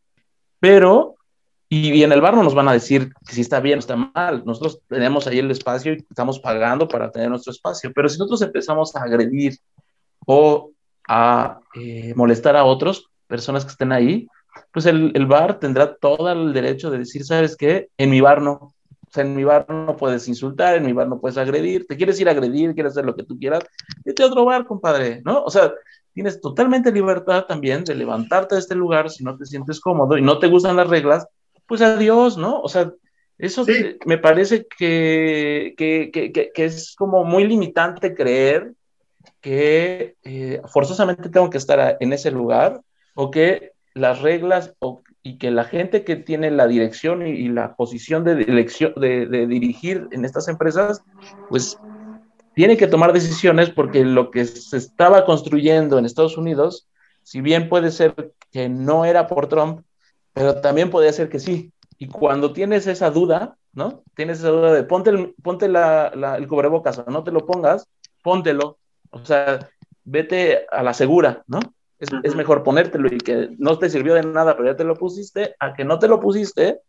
pero, 0.59 1.15
y, 1.67 2.03
en 2.03 2.11
el 2.11 2.21
bar 2.21 2.35
no 2.35 2.43
nos 2.43 2.53
van 2.53 2.67
a 2.67 2.73
decir 2.73 3.11
si 3.23 3.41
está 3.41 3.59
bien 3.59 3.77
o 3.77 3.79
está 3.79 3.95
mal, 3.95 4.43
nosotros 4.45 4.81
tenemos 4.87 5.25
ahí 5.27 5.39
el 5.39 5.49
espacio 5.49 5.93
y 5.93 6.05
estamos 6.09 6.39
pagando 6.39 6.87
para 6.87 7.11
tener 7.11 7.29
nuestro 7.29 7.51
espacio, 7.51 7.91
pero 7.93 8.07
si 8.07 8.19
nosotros 8.19 8.41
empezamos 8.43 8.95
a 8.95 9.01
agredir 9.03 9.57
o 10.25 10.71
a 11.07 11.59
eh, 11.75 12.13
molestar 12.15 12.55
a 12.55 12.65
otros, 12.65 13.09
personas 13.27 13.65
que 13.65 13.71
estén 13.71 13.91
ahí, 13.91 14.27
pues 14.71 14.85
el, 14.85 15.11
el, 15.15 15.25
bar 15.25 15.59
tendrá 15.59 15.95
todo 15.95 16.31
el 16.31 16.53
derecho 16.53 16.91
de 16.91 16.99
decir, 16.99 17.25
¿sabes 17.25 17.55
qué? 17.57 17.89
En 17.97 18.09
mi 18.09 18.21
bar 18.21 18.41
no. 18.41 18.51
O 18.51 19.11
sea, 19.11 19.23
en 19.23 19.35
mi 19.35 19.43
bar 19.43 19.65
no 19.69 19.95
puedes 19.95 20.27
insultar, 20.27 20.75
en 20.75 20.85
mi 20.85 20.93
bar 20.93 21.07
no 21.07 21.19
puedes 21.19 21.37
agredir, 21.37 21.87
te 21.87 21.95
quieres 21.95 22.19
ir 22.19 22.27
a 22.27 22.31
agredir, 22.31 22.73
quieres 22.73 22.93
hacer 22.93 23.05
lo 23.05 23.15
que 23.15 23.23
tú 23.23 23.37
quieras, 23.37 23.63
vete 24.03 24.23
a 24.23 24.27
otro 24.27 24.45
bar, 24.45 24.65
compadre, 24.65 25.21
¿no? 25.23 25.43
O 25.43 25.49
sea, 25.49 25.73
tienes 26.13 26.41
totalmente 26.41 26.91
libertad 26.91 27.45
también 27.45 27.83
de 27.83 27.95
levantarte 27.95 28.55
de 28.55 28.61
este 28.61 28.75
lugar 28.75 29.09
si 29.09 29.23
no 29.23 29.37
te 29.37 29.45
sientes 29.45 29.79
cómodo 29.79 30.17
y 30.17 30.21
no 30.21 30.39
te 30.39 30.47
gustan 30.47 30.75
las 30.75 30.89
reglas, 30.89 31.27
pues 31.67 31.81
adiós, 31.81 32.37
¿no? 32.37 32.61
O 32.61 32.69
sea, 32.69 32.91
eso 33.37 33.65
me 34.05 34.17
parece 34.17 34.65
que, 34.65 35.73
que, 35.77 36.09
que, 36.11 36.31
que, 36.31 36.65
es 36.65 36.95
como 36.95 37.25
muy 37.25 37.45
limitante 37.45 38.13
creer 38.13 38.73
que 39.41 40.15
eh, 40.23 40.61
forzosamente 40.67 41.29
tengo 41.29 41.49
que 41.49 41.57
estar 41.57 41.97
en 41.99 42.13
ese 42.13 42.31
lugar 42.31 42.81
o 43.13 43.31
que 43.31 43.73
las 43.93 44.21
reglas 44.21 44.73
y 45.21 45.37
que 45.37 45.51
la 45.51 45.63
gente 45.63 46.03
que 46.03 46.15
tiene 46.15 46.51
la 46.51 46.67
dirección 46.67 47.25
y, 47.25 47.47
la 47.49 47.75
posición 47.75 48.23
de, 48.23 48.33
elección, 48.43 48.93
de, 48.95 49.47
dirigir 49.47 50.07
en 50.11 50.23
estas 50.23 50.47
empresas, 50.47 51.03
pues 51.49 51.79
tiene 52.53 52.77
que 52.77 52.87
tomar 52.87 53.11
decisiones 53.11 53.69
porque 53.69 54.05
lo 54.05 54.31
que 54.31 54.45
se 54.45 54.77
estaba 54.77 55.25
construyendo 55.25 55.97
en 55.97 56.05
Estados 56.05 56.37
Unidos, 56.37 56.87
si 57.23 57.41
bien 57.41 57.69
puede 57.69 57.91
ser 57.91 58.33
que 58.51 58.69
no 58.69 59.05
era 59.05 59.27
por 59.27 59.47
Trump, 59.47 59.84
pero 60.35 60.61
también 60.61 60.91
podría 60.91 61.13
ser 61.13 61.29
que 61.29 61.39
sí. 61.39 61.71
Y 61.97 62.07
cuando 62.07 62.53
tienes 62.53 62.85
esa 62.85 63.09
duda, 63.09 63.55
¿no? 63.73 64.03
Tienes 64.15 64.39
esa 64.39 64.49
duda 64.49 64.73
de 64.73 64.83
ponte 64.83 65.09
el, 65.09 65.33
ponte 65.41 65.65
el 65.65 66.47
cubrebocas 66.47 66.99
o 66.99 67.05
no 67.09 67.23
te 67.23 67.31
lo 67.31 67.47
pongas, 67.47 67.87
póntelo. 68.21 68.77
O 69.11 69.25
sea, 69.25 69.67
vete 70.03 70.65
a 70.71 70.83
la 70.83 70.93
segura, 70.93 71.43
¿no? 71.47 71.59
Es, 71.97 72.35
mejor 72.35 72.63
ponértelo 72.63 73.07
y 73.07 73.17
que 73.17 73.55
no 73.57 73.79
te 73.79 73.89
sirvió 73.89 74.13
de 74.13 74.23
nada, 74.23 74.55
pero 74.55 74.69
ya 74.69 74.75
te 74.75 74.83
lo 74.83 74.95
pusiste, 74.95 75.55
a 75.59 75.73
que 75.73 75.85
no 75.85 75.97
te 75.97 76.09
lo 76.09 76.19
pusiste 76.19 76.81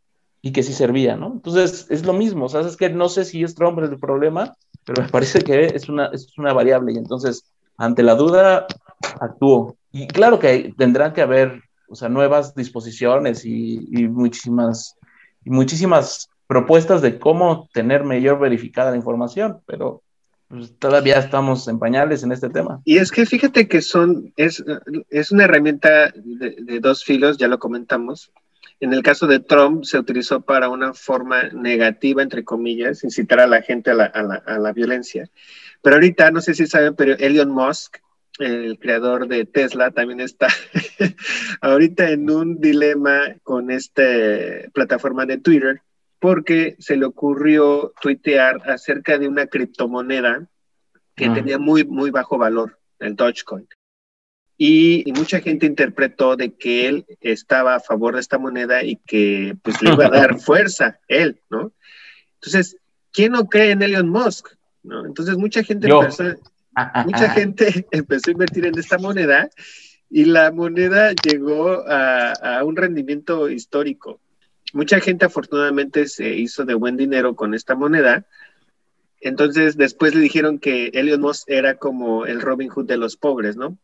y 0.42 0.52
que 0.52 0.64
sí 0.64 0.72
servía, 0.72 1.16
¿no? 1.16 1.32
Entonces 1.34 1.86
es 1.88 2.04
lo 2.04 2.12
mismo, 2.12 2.46
o 2.46 2.48
sea, 2.48 2.62
es 2.62 2.76
que 2.76 2.90
no 2.90 3.08
sé 3.08 3.24
si 3.24 3.44
es 3.44 3.54
Trump 3.54 3.78
el 3.78 3.96
problema, 3.98 4.54
pero 4.84 5.02
me 5.02 5.08
parece 5.12 5.40
que 5.40 5.66
es 5.66 5.88
una, 5.88 6.06
es 6.06 6.36
una 6.36 6.52
variable 6.52 6.92
y 6.92 6.96
entonces 6.96 7.44
ante 7.78 8.02
la 8.02 8.16
duda 8.16 8.66
actúo. 9.20 9.76
Y 9.92 10.08
claro 10.08 10.38
que 10.38 10.74
tendrán 10.76 11.12
que 11.12 11.22
haber, 11.22 11.62
o 11.88 11.94
sea, 11.94 12.08
nuevas 12.08 12.54
disposiciones 12.54 13.44
y, 13.44 13.88
y 13.90 14.08
muchísimas, 14.08 14.96
y 15.44 15.50
muchísimas 15.50 16.28
propuestas 16.46 17.02
de 17.02 17.18
cómo 17.18 17.68
tener 17.72 18.04
mayor 18.04 18.38
verificada 18.38 18.90
la 18.90 18.96
información, 18.96 19.60
pero 19.66 20.02
pues, 20.48 20.78
todavía 20.78 21.18
estamos 21.18 21.66
en 21.66 21.78
pañales 21.78 22.22
en 22.22 22.32
este 22.32 22.48
tema. 22.48 22.80
Y 22.84 22.98
es 22.98 23.10
que 23.10 23.26
fíjate 23.26 23.66
que 23.66 23.82
son, 23.82 24.32
es, 24.36 24.64
es 25.10 25.32
una 25.32 25.44
herramienta 25.44 26.12
de, 26.14 26.80
dos 26.80 27.04
filos, 27.04 27.36
ya 27.36 27.48
lo 27.48 27.58
comentamos. 27.58 28.30
En 28.78 28.92
el 28.92 29.02
caso 29.02 29.26
de 29.26 29.40
Trump 29.40 29.84
se 29.84 29.98
utilizó 29.98 30.42
para 30.42 30.68
una 30.68 30.92
forma 30.92 31.44
negativa, 31.48 32.22
entre 32.22 32.44
comillas, 32.44 33.02
incitar 33.02 33.40
a 33.40 33.46
la 33.46 33.62
gente 33.62 33.90
a 33.90 33.94
la, 33.94 34.04
a 34.04 34.22
la, 34.22 34.34
a 34.34 34.58
la 34.58 34.72
violencia. 34.72 35.28
Pero 35.82 35.96
ahorita, 35.96 36.30
no 36.30 36.40
sé 36.40 36.54
si 36.54 36.66
saben, 36.66 36.94
pero 36.94 37.14
Elon 37.14 37.50
Musk, 37.50 37.98
el 38.38 38.78
creador 38.78 39.28
de 39.28 39.44
Tesla, 39.44 39.90
también 39.90 40.20
está 40.20 40.48
ahorita 41.60 42.10
en 42.10 42.30
un 42.30 42.60
dilema 42.60 43.36
con 43.42 43.70
esta 43.70 44.02
plataforma 44.72 45.26
de 45.26 45.38
Twitter, 45.38 45.82
porque 46.18 46.76
se 46.78 46.96
le 46.96 47.06
ocurrió 47.06 47.92
tuitear 48.00 48.68
acerca 48.70 49.18
de 49.18 49.28
una 49.28 49.46
criptomoneda 49.46 50.48
que 51.14 51.30
tenía 51.30 51.58
muy, 51.58 51.84
muy 51.84 52.10
bajo 52.10 52.36
valor, 52.36 52.78
el 52.98 53.16
Dogecoin. 53.16 53.66
Y, 54.58 55.12
mucha 55.14 55.40
gente 55.40 55.66
interpretó 55.66 56.36
de 56.36 56.54
que 56.54 56.88
él 56.88 57.06
estaba 57.20 57.74
a 57.74 57.80
favor 57.80 58.14
de 58.14 58.20
esta 58.20 58.38
moneda 58.38 58.82
y 58.82 58.96
que 58.96 59.54
pues 59.62 59.82
le 59.82 59.92
iba 59.92 60.06
a 60.06 60.10
dar 60.10 60.38
fuerza, 60.40 60.98
él, 61.08 61.40
¿no? 61.50 61.72
Entonces, 62.34 62.76
¿quién 63.12 63.32
no 63.32 63.46
cree 63.48 63.72
en 63.72 63.82
Elon 63.82 64.08
Musk? 64.08 64.48
¿no? 64.82 65.04
Entonces, 65.04 65.36
mucha 65.36 65.62
gente, 65.62 65.88
empezó, 65.88 66.24
mucha 67.04 67.30
gente 67.34 67.86
empezó 67.90 68.30
a 68.30 68.32
invertir 68.32 68.66
en 68.66 68.78
esta 68.78 68.98
moneda 68.98 69.48
y 70.10 70.24
la 70.24 70.52
moneda 70.52 71.12
llegó 71.12 71.86
a, 71.88 72.32
a 72.32 72.64
un 72.64 72.76
rendimiento 72.76 73.48
histórico 73.48 74.20
mucha 74.72 75.00
gente 75.00 75.24
afortunadamente 75.24 76.06
se 76.06 76.34
hizo 76.34 76.64
de 76.64 76.74
buen 76.74 76.96
dinero 76.96 77.34
con 77.34 77.54
esta 77.54 77.74
moneda. 77.74 78.26
Entonces 79.20 79.76
después 79.76 80.14
le 80.14 80.20
dijeron 80.20 80.58
que 80.58 80.88
Elon 80.88 81.20
Musk 81.20 81.48
era 81.48 81.76
como 81.76 82.26
el 82.26 82.40
Robin 82.40 82.68
Hood 82.68 82.86
de 82.86 82.98
los 82.98 83.16
pobres, 83.16 83.56
¿no? 83.56 83.78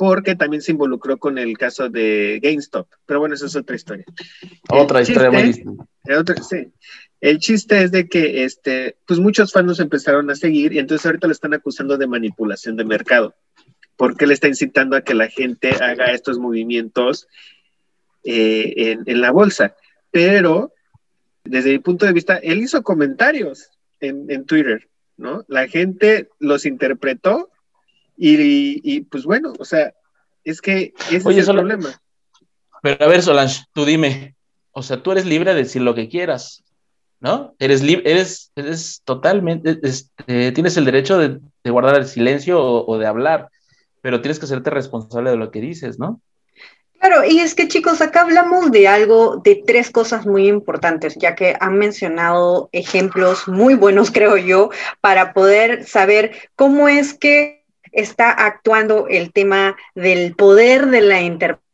Porque 0.00 0.34
también 0.34 0.62
se 0.62 0.72
involucró 0.72 1.18
con 1.18 1.36
el 1.36 1.58
caso 1.58 1.90
de 1.90 2.40
GameStop. 2.42 2.88
Pero 3.04 3.20
bueno, 3.20 3.34
esa 3.34 3.44
es 3.44 3.54
otra 3.54 3.76
historia. 3.76 4.06
Otra 4.70 5.02
historia 5.02 5.30
muy 5.30 5.42
distinta. 5.42 5.84
sí. 6.48 6.72
El 7.20 7.38
chiste 7.38 7.82
es 7.82 7.92
de 7.92 8.08
que 8.08 8.44
este, 8.44 8.96
pues 9.06 9.20
muchos 9.20 9.52
fans 9.52 9.66
nos 9.66 9.80
empezaron 9.80 10.30
a 10.30 10.34
seguir 10.34 10.72
y 10.72 10.78
entonces 10.78 11.04
ahorita 11.04 11.26
lo 11.26 11.34
están 11.34 11.52
acusando 11.52 11.98
de 11.98 12.06
manipulación 12.06 12.76
de 12.76 12.86
mercado. 12.86 13.34
Porque 13.96 14.26
le 14.26 14.32
está 14.32 14.48
incitando 14.48 14.96
a 14.96 15.02
que 15.02 15.12
la 15.12 15.28
gente 15.28 15.70
haga 15.70 16.12
estos 16.12 16.38
movimientos 16.38 17.28
eh, 18.24 18.72
en, 18.76 19.02
en 19.04 19.20
la 19.20 19.32
bolsa 19.32 19.74
pero 20.10 20.72
desde 21.44 21.72
mi 21.72 21.78
punto 21.78 22.06
de 22.06 22.12
vista, 22.12 22.36
él 22.36 22.58
hizo 22.58 22.82
comentarios 22.82 23.70
en, 24.00 24.44
Twitter, 24.46 24.88
¿no? 25.16 25.44
La 25.48 25.68
gente 25.68 26.28
los 26.38 26.64
interpretó 26.64 27.49
y, 28.20 29.00
pues 29.02 29.24
bueno, 29.24 29.52
o 29.58 29.64
sea, 29.64 29.94
es 30.44 30.60
que 30.60 30.92
ese 31.10 31.30
es 31.30 31.48
el 31.48 31.54
problema. 31.54 32.00
Pero 32.82 33.04
a 33.04 33.08
ver, 33.08 33.22
Solange, 33.22 33.64
tú 33.72 33.84
dime, 33.84 34.34
o 34.72 34.82
sea, 34.82 35.02
tú 35.02 35.12
eres 35.12 35.26
libre 35.26 35.54
de 35.54 35.62
decir 35.62 35.82
lo 35.82 35.94
que 35.94 36.08
quieras, 36.08 36.62
¿no? 37.20 37.54
Eres 37.58 37.82
libre, 37.82 38.10
eres, 38.10 38.52
eres 38.56 39.02
totalmente, 39.04 39.78
este, 39.82 40.52
tienes 40.52 40.76
el 40.76 40.84
derecho 40.84 41.18
de, 41.18 41.40
guardar 41.70 41.96
el 41.96 42.06
silencio 42.06 42.62
o, 42.62 42.98
de 42.98 43.06
hablar, 43.06 43.48
pero 44.00 44.20
tienes 44.20 44.38
que 44.38 44.46
hacerte 44.46 44.70
responsable 44.70 45.30
de 45.30 45.36
lo 45.36 45.50
que 45.50 45.60
dices, 45.60 45.98
¿no? 45.98 46.20
Claro, 46.98 47.24
y 47.24 47.40
es 47.40 47.54
que 47.54 47.68
chicos, 47.68 48.02
acá 48.02 48.22
hablamos 48.22 48.70
de 48.70 48.86
algo, 48.86 49.38
de 49.42 49.62
tres 49.66 49.90
cosas 49.90 50.26
muy 50.26 50.48
importantes, 50.48 51.16
ya 51.18 51.34
que 51.34 51.56
han 51.58 51.78
mencionado 51.78 52.68
ejemplos 52.72 53.48
muy 53.48 53.74
buenos, 53.74 54.10
creo 54.12 54.36
yo, 54.36 54.70
para 55.00 55.32
poder 55.32 55.86
saber 55.86 56.32
cómo 56.56 56.88
es 56.88 57.14
que 57.14 57.59
está 57.92 58.30
actuando 58.30 59.06
el 59.08 59.32
tema 59.32 59.76
del 59.94 60.34
poder 60.34 60.86
de 60.86 61.00
la 61.00 61.20
interpretación 61.20 61.70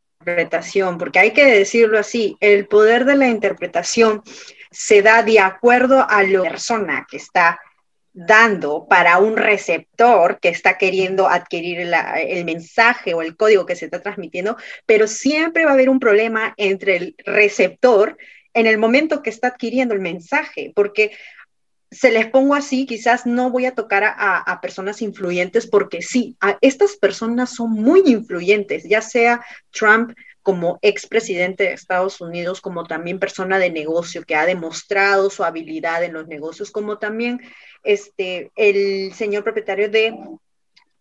porque 0.99 1.21
hay 1.21 1.33
que 1.33 1.45
decirlo 1.45 1.99
así, 1.99 2.37
el 2.41 2.67
poder 2.67 3.05
de 3.05 3.17
la 3.17 3.29
interpretación 3.29 4.23
se 4.71 5.03
da 5.03 5.23
de 5.23 5.39
acuerdo 5.39 6.05
a 6.09 6.23
la 6.25 6.43
persona 6.43 7.07
que 7.09 7.17
está 7.17 7.61
dando 8.13 8.87
para 8.89 9.19
un 9.19 9.37
receptor 9.37 10.41
que 10.41 10.49
está 10.49 10.79
queriendo 10.79 11.29
adquirir 11.29 11.81
el 11.81 12.45
mensaje 12.45 13.15
o 13.15 13.21
el 13.23 13.37
código 13.37 13.67
que 13.67 13.77
se 13.77 13.85
está 13.85 14.01
transmitiendo, 14.01 14.57
pero 14.87 15.07
siempre 15.07 15.65
va 15.65 15.73
a 15.73 15.75
haber 15.75 15.91
un 15.91 16.01
problema 16.01 16.55
entre 16.57 16.97
el 16.97 17.15
receptor 17.25 18.17
en 18.55 18.67
el 18.67 18.79
momento 18.79 19.23
que 19.23 19.29
está 19.29 19.49
adquiriendo 19.49 19.95
el 19.95 20.01
mensaje, 20.01 20.73
porque 20.75 21.13
se 21.91 22.11
les 22.11 22.27
pongo 22.27 22.55
así, 22.55 22.85
quizás 22.87 23.27
no 23.27 23.51
voy 23.51 23.67
a 23.67 23.75
tocar 23.75 24.05
a, 24.05 24.61
personas 24.61 25.03
influyentes 25.03 25.67
porque 25.67 26.03
sí, 26.03 26.37
estas 26.61 26.97
personas 26.97 27.55
son 27.55 27.71
muy 27.73 28.03
influyentes, 28.07 28.85
ya 28.85 29.01
sea 29.01 29.45
Trump 29.71 30.13
como 30.43 30.79
expresidente 30.83 31.65
de 31.65 31.73
Estados 31.73 32.21
Unidos, 32.21 32.61
como 32.61 32.85
también 32.85 33.19
persona 33.19 33.59
de 33.59 33.71
negocio 33.71 34.23
que 34.25 34.37
ha 34.37 34.47
demostrado 34.47 35.31
su 35.31 35.45
habilidad 35.45 36.05
en 36.05 36.13
los 36.13 36.27
negocios, 36.29 36.71
como 36.71 36.99
también 36.99 37.41
este, 37.83 38.51
el 38.57 39.13
señor 39.15 39.45
propietario 39.45 39.89
de 39.89 40.15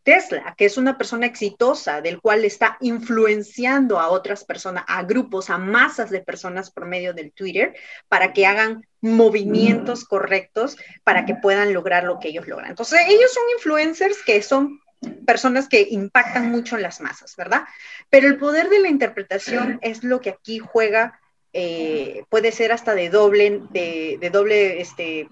Tesla, 0.05 0.53
que 0.55 0.65
es 0.65 0.77
una 0.77 0.99
persona 0.99 1.25
exitosa, 1.25 1.99
del 1.99 2.21
cual 2.21 2.45
está 2.45 2.77
influenciando 2.79 3.99
a 3.99 4.09
otras 4.09 4.45
personas, 4.45 4.85
a 4.87 5.01
grupos, 5.01 5.49
a 5.49 5.57
masas 5.57 6.11
de 6.11 6.21
personas 6.21 6.69
por 6.69 6.85
medio 6.85 7.15
del 7.15 7.31
Twitter, 7.31 7.75
para 8.07 8.31
que 8.31 8.45
hagan 8.45 8.85
movimientos 9.01 10.05
correctos, 10.05 10.77
para 11.03 11.25
que 11.25 11.33
puedan 11.33 11.73
lograr 11.73 12.03
lo 12.03 12.19
que 12.19 12.27
ellos 12.27 12.47
logran. 12.47 12.69
Entonces, 12.69 12.99
ellos 13.07 13.33
son 13.33 13.43
influencers 13.57 14.21
que 14.23 14.43
son 14.43 14.79
personas 15.25 15.67
que 15.67 15.87
impactan 15.89 16.51
mucho 16.51 16.75
en 16.75 16.83
las 16.83 17.01
masas, 17.01 17.35
¿verdad? 17.35 17.63
Pero 18.11 18.27
el 18.27 18.37
poder 18.37 18.69
de 18.69 18.79
la 18.79 18.89
interpretación 18.89 19.79
es 19.81 20.03
lo 20.03 20.21
que 20.21 20.29
aquí 20.29 20.59
juega, 20.59 21.19
eh, 21.51 22.25
puede 22.29 22.51
ser 22.51 22.71
hasta 22.71 22.93
de 22.93 23.09
doble, 23.09 23.59
de, 23.71 24.19
de 24.21 24.29
doble, 24.29 24.81
este, 24.81 25.27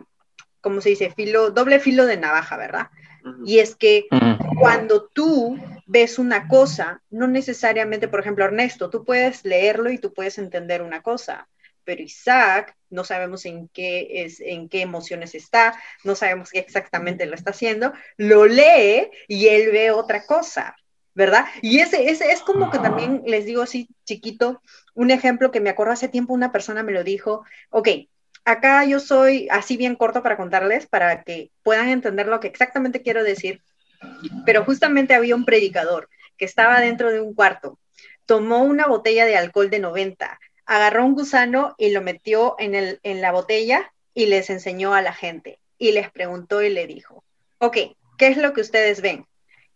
¿cómo 0.61 0.81
se 0.81 0.89
dice? 0.89 1.11
Filo, 1.11 1.51
doble 1.51 1.79
filo 1.79 2.07
de 2.07 2.17
navaja, 2.17 2.57
¿verdad? 2.57 2.87
Y 3.45 3.59
es 3.59 3.75
que 3.75 4.07
cuando 4.59 5.09
tú 5.13 5.57
ves 5.85 6.19
una 6.19 6.47
cosa, 6.47 7.01
no 7.09 7.27
necesariamente, 7.27 8.07
por 8.07 8.19
ejemplo, 8.19 8.45
Ernesto, 8.45 8.89
tú 8.89 9.03
puedes 9.05 9.45
leerlo 9.45 9.91
y 9.91 9.97
tú 9.97 10.13
puedes 10.13 10.37
entender 10.37 10.81
una 10.81 11.01
cosa, 11.01 11.47
pero 11.83 12.01
Isaac 12.01 12.75
no 12.89 13.03
sabemos 13.03 13.45
en 13.45 13.67
qué 13.69 14.23
es, 14.23 14.39
en 14.39 14.69
qué 14.69 14.81
emociones 14.81 15.35
está, 15.35 15.79
no 16.03 16.15
sabemos 16.15 16.51
qué 16.51 16.59
exactamente 16.59 17.25
lo 17.25 17.35
está 17.35 17.51
haciendo, 17.51 17.93
lo 18.17 18.45
lee 18.45 19.09
y 19.27 19.47
él 19.47 19.71
ve 19.71 19.91
otra 19.91 20.25
cosa, 20.25 20.75
¿verdad? 21.13 21.45
Y 21.61 21.79
ese, 21.79 22.09
ese 22.09 22.31
es 22.31 22.41
como 22.41 22.71
que 22.71 22.79
también 22.79 23.23
les 23.25 23.45
digo 23.45 23.61
así 23.61 23.87
chiquito, 24.05 24.61
un 24.93 25.11
ejemplo 25.11 25.51
que 25.51 25.59
me 25.59 25.69
acuerdo 25.69 25.93
hace 25.93 26.07
tiempo 26.07 26.33
una 26.33 26.51
persona 26.51 26.83
me 26.83 26.91
lo 26.91 27.03
dijo, 27.03 27.43
ok, 27.69 27.89
acá 28.45 28.85
yo 28.85 28.99
soy 28.99 29.47
así 29.49 29.77
bien 29.77 29.95
corto 29.95 30.23
para 30.23 30.37
contarles, 30.37 30.87
para 30.87 31.23
que 31.23 31.51
puedan 31.63 31.89
entender 31.89 32.27
lo 32.27 32.39
que 32.39 32.47
exactamente 32.47 33.01
quiero 33.01 33.23
decir, 33.23 33.61
pero 34.45 34.65
justamente 34.65 35.13
había 35.13 35.35
un 35.35 35.45
predicador 35.45 36.09
que 36.37 36.45
estaba 36.45 36.79
dentro 36.79 37.11
de 37.11 37.21
un 37.21 37.33
cuarto, 37.33 37.79
tomó 38.25 38.63
una 38.63 38.87
botella 38.87 39.25
de 39.25 39.37
alcohol 39.37 39.69
de 39.69 39.79
90, 39.79 40.39
agarró 40.65 41.05
un 41.05 41.13
gusano 41.13 41.75
y 41.77 41.91
lo 41.91 42.01
metió 42.01 42.55
en, 42.59 42.75
el, 42.75 42.99
en 43.03 43.21
la 43.21 43.31
botella 43.31 43.93
y 44.13 44.27
les 44.27 44.49
enseñó 44.49 44.93
a 44.93 45.01
la 45.01 45.13
gente 45.13 45.59
y 45.77 45.91
les 45.91 46.11
preguntó 46.11 46.61
y 46.61 46.69
le 46.69 46.87
dijo, 46.87 47.23
ok, 47.59 47.77
¿qué 48.17 48.27
es 48.27 48.37
lo 48.37 48.53
que 48.53 48.61
ustedes 48.61 49.01
ven? 49.01 49.25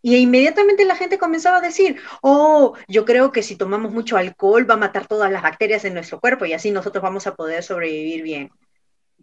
Y 0.01 0.15
inmediatamente 0.17 0.85
la 0.85 0.95
gente 0.95 1.17
comenzaba 1.17 1.57
a 1.57 1.61
decir, 1.61 1.99
oh, 2.21 2.75
yo 2.87 3.05
creo 3.05 3.31
que 3.31 3.43
si 3.43 3.55
tomamos 3.55 3.91
mucho 3.91 4.17
alcohol 4.17 4.69
va 4.69 4.75
a 4.75 4.77
matar 4.77 5.07
todas 5.07 5.31
las 5.31 5.41
bacterias 5.41 5.85
en 5.85 5.93
nuestro 5.93 6.19
cuerpo 6.19 6.45
y 6.45 6.53
así 6.53 6.71
nosotros 6.71 7.01
vamos 7.01 7.27
a 7.27 7.35
poder 7.35 7.63
sobrevivir 7.63 8.21
bien. 8.23 8.51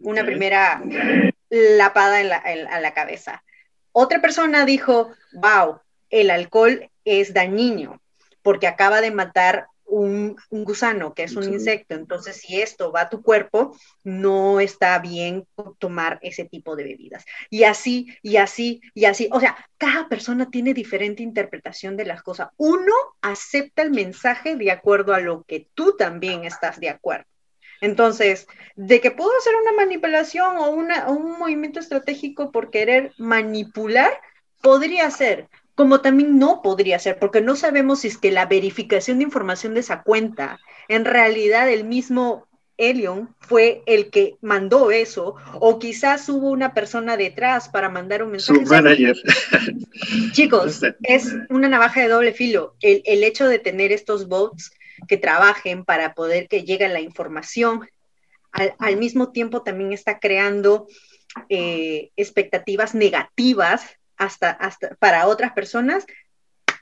Una 0.00 0.24
primera 0.24 0.82
lapada 1.48 2.20
en 2.20 2.28
la, 2.28 2.37
a 2.37 2.80
la 2.80 2.94
cabeza. 2.94 3.44
Otra 3.92 4.20
persona 4.20 4.64
dijo, 4.64 5.12
wow, 5.34 5.80
el 6.10 6.30
alcohol 6.30 6.90
es 7.04 7.32
dañino 7.32 8.00
porque 8.42 8.66
acaba 8.66 9.00
de 9.00 9.10
matar 9.10 9.68
un, 10.00 10.37
gusano, 10.50 11.14
que 11.14 11.24
es 11.24 11.37
un 11.37 11.44
insecto. 11.44 11.94
Entonces, 11.94 12.37
si 12.37 12.61
esto 12.61 12.92
va 12.92 13.02
a 13.02 13.09
tu 13.09 13.22
cuerpo, 13.22 13.76
no 14.02 14.61
está 14.61 14.98
bien 14.98 15.46
tomar 15.78 16.18
ese 16.22 16.44
tipo 16.44 16.76
de 16.76 16.85
bebidas. 16.85 17.24
Y 17.50 17.64
así, 17.64 18.16
y 18.22 18.37
así, 18.37 18.80
y 18.94 19.04
así. 19.04 19.28
O 19.33 19.40
sea, 19.40 19.57
cada 19.78 20.09
persona 20.09 20.50
tiene 20.50 20.74
diferente 20.74 21.22
interpretación 21.22 21.96
de 21.96 22.07
las 22.07 22.22
cosas. 22.22 22.48
Uno 22.57 22.92
acepta 23.20 23.83
el 23.83 23.90
mensaje 23.90 24.57
de 24.57 24.70
acuerdo 24.70 25.14
a 25.14 25.20
lo 25.20 25.44
que 25.44 25.68
tú 25.74 25.96
también 25.96 26.44
estás 26.44 26.80
de 26.80 26.88
acuerdo. 26.88 27.26
Entonces, 27.80 28.46
de 28.76 29.00
que 29.00 29.11
puedo 29.11 29.30
hacer 29.37 29.54
una 29.57 29.72
manipulación 29.72 30.57
o, 30.57 30.70
una, 30.70 31.09
o 31.09 31.12
un 31.12 31.38
movimiento 31.38 31.80
estratégico 31.80 32.50
por 32.50 32.70
querer 32.70 33.12
manipular, 33.18 34.12
podría 34.62 35.11
ser, 35.11 35.48
como 35.74 36.00
también 36.00 36.38
no 36.38 36.62
podría 36.62 36.98
ser, 36.98 37.18
porque 37.18 37.40
no 37.40 37.56
sabemos 37.56 38.00
si 38.00 38.08
es 38.08 38.18
que 38.18 38.30
la 38.30 38.46
verificación 38.46 39.18
de 39.18 39.24
información 39.24 39.74
de 39.74 39.80
esa 39.80 40.02
cuenta, 40.02 40.60
en 40.88 41.04
realidad 41.04 41.68
el 41.68 41.84
mismo 41.84 42.46
Elion 42.76 43.34
fue 43.40 43.82
el 43.87 44.10
que 44.10 44.37
mandó 44.40 44.90
eso, 44.90 45.37
o 45.54 45.78
quizás 45.78 46.28
hubo 46.28 46.50
una 46.50 46.74
persona 46.74 47.16
detrás 47.16 47.68
para 47.68 47.88
mandar 47.88 48.22
un 48.22 48.32
mensaje. 48.32 48.64
Su 48.64 48.72
manager. 48.72 49.16
Chicos, 50.32 50.80
es 51.02 51.34
una 51.50 51.68
navaja 51.68 52.02
de 52.02 52.08
doble 52.08 52.32
filo. 52.32 52.74
El, 52.80 53.24
hecho 53.24 53.46
de 53.48 53.58
tener 53.58 53.92
estos 53.92 54.28
bots 54.28 54.72
que 55.08 55.16
trabajen 55.16 55.84
para 55.84 56.14
poder 56.14 56.48
que 56.48 56.64
llegue 56.64 56.88
la 56.88 57.00
información, 57.00 57.88
al, 58.52 58.96
mismo 58.96 59.32
tiempo 59.32 59.62
también 59.62 59.92
está 59.92 60.20
creando 60.20 60.87
eh, 61.48 62.10
expectativas 62.16 62.94
negativas 62.94 63.98
hasta, 64.24 64.50
hasta 64.50 64.94
para 64.96 65.26
otras 65.26 65.52
personas 65.52 66.06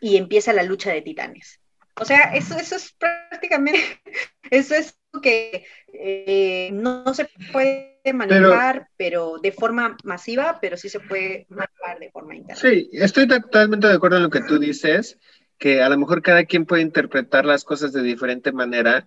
y 0.01 0.17
empieza 0.17 0.53
la 0.53 0.63
lucha 0.63 0.93
de 0.93 1.03
titanes. 1.03 1.61
O 2.01 2.05
sea, 2.05 2.35
eso, 2.35 2.57
eso 2.57 2.77
es 2.77 2.93
prácticamente, 2.99 4.01
eso 4.51 4.75
es 4.75 4.99
que 5.23 5.67
eh, 5.93 6.71
no, 6.73 7.13
se 7.13 7.29
puede 7.53 8.01
manejar, 8.15 8.89
pero, 8.97 9.37
de 9.43 9.53
forma 9.53 9.97
masiva, 10.05 10.59
pero 10.61 10.77
sí 10.77 10.89
se 10.89 11.01
puede 11.01 11.47
manejar 11.51 11.99
de 12.01 12.11
forma 12.11 12.35
interna. 12.35 12.61
Sí, 12.61 12.89
estoy 12.93 13.29
totalmente 13.29 13.89
de 13.89 13.95
acuerdo 13.95 14.17
en 14.17 14.23
lo 14.23 14.31
que 14.31 14.41
tú 14.41 14.59
dices, 14.59 15.19
que 15.59 15.83
a 15.83 15.89
lo 15.89 15.99
mejor 15.99 16.23
cada 16.23 16.45
quien 16.45 16.65
puede 16.65 16.83
interpretar 16.83 17.45
las 17.45 17.65
cosas 17.65 17.93
de 17.93 18.03
diferente 18.03 18.53
manera, 18.53 19.07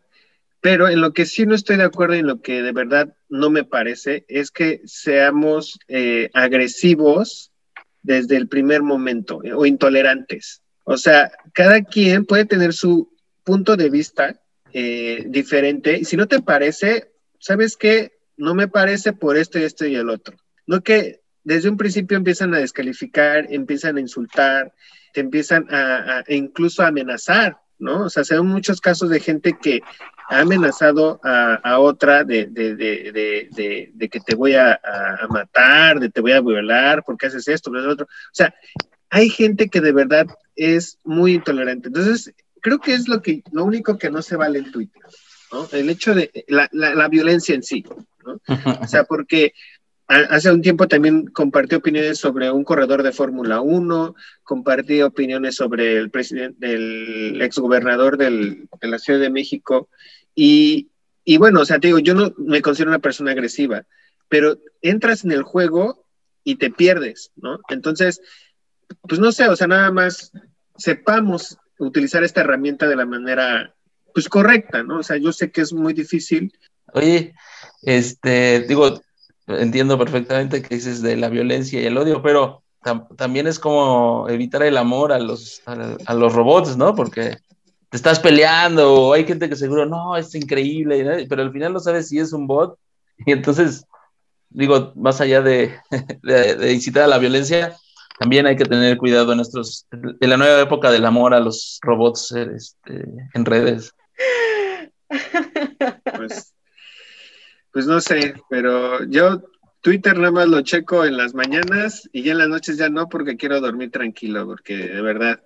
pero 0.62 0.88
en 0.88 1.02
lo 1.02 1.12
que 1.12 1.26
sí 1.26 1.45
no 1.45 1.56
estoy 1.56 1.78
de 1.78 1.84
acuerdo 1.84 2.15
y 2.15 2.19
en 2.19 2.28
lo 2.28 2.41
que 2.41 2.62
de 2.62 2.71
verdad 2.71 3.15
no 3.30 3.50
me 3.50 3.63
parece 3.63 4.26
es 4.28 4.52
que 4.52 4.82
seamos 4.86 5.80
eh, 5.88 6.30
agresivos 6.34 7.52
desde 8.06 8.38
el 8.38 8.48
primer 8.48 8.84
momento 8.84 9.44
eh, 9.44 9.54
o 9.54 9.65
intolerantes. 9.65 10.62
O 10.84 10.98
sea, 10.98 11.32
cada 11.54 11.84
quien 11.84 12.26
puede 12.26 12.46
tener 12.46 12.74
su 12.74 13.12
punto 13.44 13.76
de 13.76 13.89
vista 13.89 14.39
eh, 14.72 15.26
diferente 15.28 15.98
y 15.98 16.06
si 16.06 16.15
no 16.15 16.28
te 16.28 16.41
parece, 16.41 17.12
¿sabes 17.39 17.76
qué? 17.76 18.13
No 18.38 18.54
me 18.54 18.68
parece 18.68 19.13
por 19.13 19.38
esto 19.38 19.58
y 19.58 19.63
esto 19.63 19.86
y 19.86 19.96
el 19.96 20.10
otro. 20.10 20.38
No 20.68 20.82
que 20.82 21.22
desde 21.44 21.70
un 21.70 21.78
principio 21.78 22.18
empiezan 22.18 22.54
a 22.54 22.60
descalificar, 22.60 23.48
empiezan 23.50 23.98
a 23.98 24.02
insultar, 24.02 24.74
te 25.13 25.22
empiezan 25.22 25.68
a, 25.70 26.24
incluso 26.28 26.84
a 26.84 26.88
amenazar, 26.88 27.58
¿no? 27.80 28.06
O 28.06 28.10
sea, 28.10 28.24
se 28.24 28.39
muchos 28.41 28.82
casos 28.82 29.10
de 29.10 29.20
gente 29.20 29.58
que 29.60 29.82
ha 30.30 30.40
amenazado 30.40 31.20
a, 31.24 31.80
otra 31.80 32.24
de, 32.24 32.50
que 34.12 34.20
te 34.20 34.36
voy 34.36 34.56
a, 34.56 34.80
matar, 35.30 36.00
de 36.00 36.10
te 36.10 36.22
voy 36.22 36.32
a 36.32 36.42
violar, 36.42 37.04
porque 37.06 37.28
haces 37.28 37.48
esto, 37.48 37.72
lo 37.72 37.92
otro. 37.92 38.06
O 38.06 38.34
sea, 38.34 38.54
hay 39.10 39.30
gente 39.30 39.70
que 39.70 39.82
de 39.82 39.92
verdad 39.92 40.28
es 40.56 40.98
muy 41.04 41.36
intolerante. 41.36 41.88
Entonces, 41.88 42.34
creo 42.62 42.80
que 42.80 42.94
es 42.94 43.08
lo, 43.08 43.22
que, 43.22 43.44
lo 43.52 43.64
único 43.64 43.98
que 43.98 44.10
no 44.10 44.22
se 44.22 44.36
vale 44.36 44.60
en 44.60 44.72
Twitter, 44.72 45.02
¿no? 45.52 45.68
El 45.72 45.90
hecho 45.90 46.16
de 46.16 46.32
la, 46.48 46.68
la, 46.72 47.08
violencia 47.08 47.54
en 47.54 47.64
sí, 47.64 47.86
¿no? 48.26 48.42
O 48.82 48.88
sea, 48.88 49.04
porque 49.04 49.54
hace 50.08 50.52
un 50.52 50.62
tiempo 50.62 50.88
también 50.88 51.28
compartí 51.28 51.76
opiniones 51.76 52.20
sobre 52.20 52.52
un 52.52 52.63
corredor 52.63 53.02
de 53.04 53.12
Fórmula 53.12 53.62
1, 53.62 54.15
compartí 54.44 55.02
opiniones 55.02 55.56
sobre 55.56 55.98
el 55.98 56.12
presidente, 56.12 56.74
el 56.74 57.41
exgobernador 57.41 58.18
del, 58.18 58.70
de 58.80 58.88
la 58.88 59.00
Ciudad 59.00 59.20
de 59.20 59.30
México, 59.30 59.89
y, 60.36 60.89
y 61.24 61.38
bueno, 61.38 61.62
o 61.62 61.65
sea, 61.65 61.80
te 61.80 61.88
digo, 61.88 62.00
yo 62.00 62.13
no 62.13 62.34
me 62.38 62.62
considero 62.62 62.91
una 62.91 63.00
persona 63.00 63.32
agresiva, 63.32 63.86
pero 64.30 64.60
entras 64.82 65.24
en 65.24 65.32
el 65.32 65.44
juego 65.44 66.06
y 66.44 66.56
te 66.56 66.70
pierdes, 66.70 67.32
¿no? 67.36 67.60
Entonces, 67.70 68.22
pues 69.02 69.20
no 69.20 69.32
sé, 69.32 69.48
o 69.48 69.56
sea, 69.56 69.68
nada 69.68 69.91
más 69.91 70.32
sepamos 70.78 71.58
utilizar 71.80 72.24
esta 72.24 72.41
herramienta 72.41 72.88
de 72.88 72.96
la 72.96 73.06
manera, 73.06 73.74
pues 74.13 74.30
correcta, 74.30 74.84
¿no? 74.84 75.00
O 75.00 75.04
sea, 75.04 75.18
yo 75.18 75.32
sé 75.32 75.52
que 75.52 75.62
es 75.62 75.74
muy 75.74 75.94
difícil. 75.94 76.54
Oye, 76.94 77.34
este, 77.82 78.65
digo, 78.68 79.02
entiendo 79.48 79.98
perfectamente 79.98 80.62
que 80.62 80.76
dices 80.76 81.02
de 81.02 81.18
la 81.18 81.30
violencia 81.30 81.82
y 81.82 81.86
el 81.86 81.98
odio, 81.98 82.22
pero 82.22 82.64
también 83.16 83.48
es 83.48 83.60
como 83.60 84.28
evitar 84.30 84.62
el 84.64 84.78
amor 84.78 85.12
a 85.12 85.20
los, 85.20 85.62
a 85.66 86.14
los 86.14 86.34
robots, 86.34 86.78
¿no? 86.78 86.94
Porque 86.94 87.38
te 87.90 87.98
estás 87.98 88.20
peleando, 88.20 88.94
o 88.94 89.14
hay 89.14 89.26
gente 89.26 89.50
que 89.50 89.56
seguro, 89.56 89.86
no, 89.86 90.16
es 90.16 90.34
increíble, 90.36 91.26
pero 91.28 91.42
al 91.42 91.52
final 91.52 91.74
no 91.74 91.80
sabes 91.80 92.10
si 92.10 92.20
es 92.20 92.34
un 92.34 92.46
bot. 92.46 92.78
Y 93.26 93.32
entonces, 93.32 93.86
digo, 94.50 94.92
más 94.96 95.22
allá 95.22 95.42
de, 95.42 95.74
de, 96.22 96.74
incitar 96.74 97.04
a 97.04 97.08
la 97.08 97.18
violencia, 97.18 97.76
también 98.20 98.46
hay 98.46 98.56
que 98.56 98.66
tener 98.66 98.98
cuidado 98.98 99.32
en 99.32 99.38
nuestros, 99.38 99.88
en 99.92 100.30
la 100.30 100.38
nueva 100.38 100.62
época 100.62 100.92
del 100.92 101.06
amor 101.06 101.34
a 101.34 101.40
los 101.40 101.80
robots 101.82 102.32
este, 102.32 103.06
en 103.34 103.46
redes. 103.46 103.94
Pues, 106.16 106.55
pues 107.76 107.88
no 107.88 108.00
sé, 108.00 108.36
pero 108.50 109.04
yo 109.04 109.44
Twitter 109.82 110.18
nada 110.18 110.32
más 110.32 110.48
lo 110.48 110.62
checo 110.62 111.04
en 111.04 111.18
las 111.18 111.34
mañanas 111.34 112.10
y 112.14 112.24
ya 112.24 112.32
en 112.32 112.38
las 112.38 112.48
noches 112.48 112.78
ya 112.78 112.88
no 112.88 113.10
porque 113.10 113.36
quiero 113.36 113.60
dormir 113.60 113.92
tranquilo, 113.92 114.46
porque 114.46 114.78
de 114.78 115.02
verdad. 115.02 115.44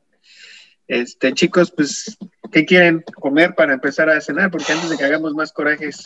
Este, 0.88 1.34
chicos, 1.34 1.72
pues, 1.72 2.20
¿qué 2.52 2.66
quieren 2.66 3.04
comer 3.16 3.56
para 3.56 3.74
empezar 3.74 4.12
a 4.12 4.22
cenar? 4.22 4.52
Porque 4.52 4.74
antes 4.74 4.92
de 4.92 4.98
que 4.98 5.06
hagamos 5.06 5.34
más 5.34 5.52
corajes. 5.52 6.04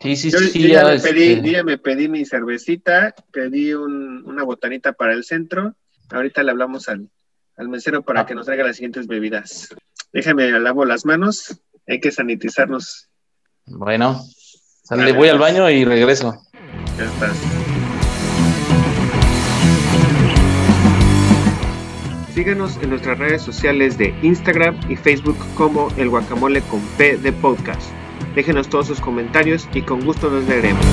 Sí, 0.00 0.16
sí, 0.16 0.30
sí. 0.30 0.62
Yo 0.62 0.68
ya, 0.68 0.86
me 0.86 0.98
pedí, 0.98 1.32
este 1.34 1.50
ya, 1.50 1.62
me 1.62 1.76
pedí, 1.76 2.08
mi 2.08 2.24
cervecita, 2.24 3.14
pedí 3.30 3.74
una 3.74 4.44
botanita 4.44 4.94
para 4.94 5.12
el 5.12 5.24
centro. 5.24 5.74
Ahorita 6.08 6.42
le 6.42 6.52
hablamos 6.52 6.88
al, 6.88 7.10
al 7.58 7.68
mesero 7.68 8.00
para 8.00 8.24
que 8.24 8.34
nos 8.34 8.46
traiga 8.46 8.64
las 8.64 8.76
siguientes 8.76 9.06
bebidas. 9.06 9.68
Déjame, 10.10 10.50
lavo 10.58 10.86
las 10.86 11.04
manos. 11.04 11.60
Hay 11.86 12.00
que 12.00 12.12
sanitizarnos. 12.12 13.10
Bueno, 13.66 14.24
sale, 14.88 15.12
voy 15.12 15.28
al 15.28 15.38
baño 15.38 15.68
y 15.68 15.84
regreso. 15.84 16.42
Ya 16.96 17.04
estás. 17.04 17.36
Síguenos 22.34 22.78
en 22.82 22.90
nuestras 22.90 23.18
redes 23.18 23.42
sociales 23.42 23.98
de 23.98 24.14
Instagram 24.22 24.78
y 24.88 24.96
Facebook 24.96 25.36
como 25.54 25.88
El 25.96 26.08
Guacamole 26.08 26.62
con 26.62 26.80
P 26.96 27.18
de 27.18 27.32
Podcast. 27.32 27.90
Déjenos 28.34 28.68
todos 28.68 28.86
sus 28.86 29.00
comentarios 29.00 29.68
y 29.74 29.82
con 29.82 30.04
gusto 30.04 30.30
nos 30.30 30.44
leeremos. 30.44 30.84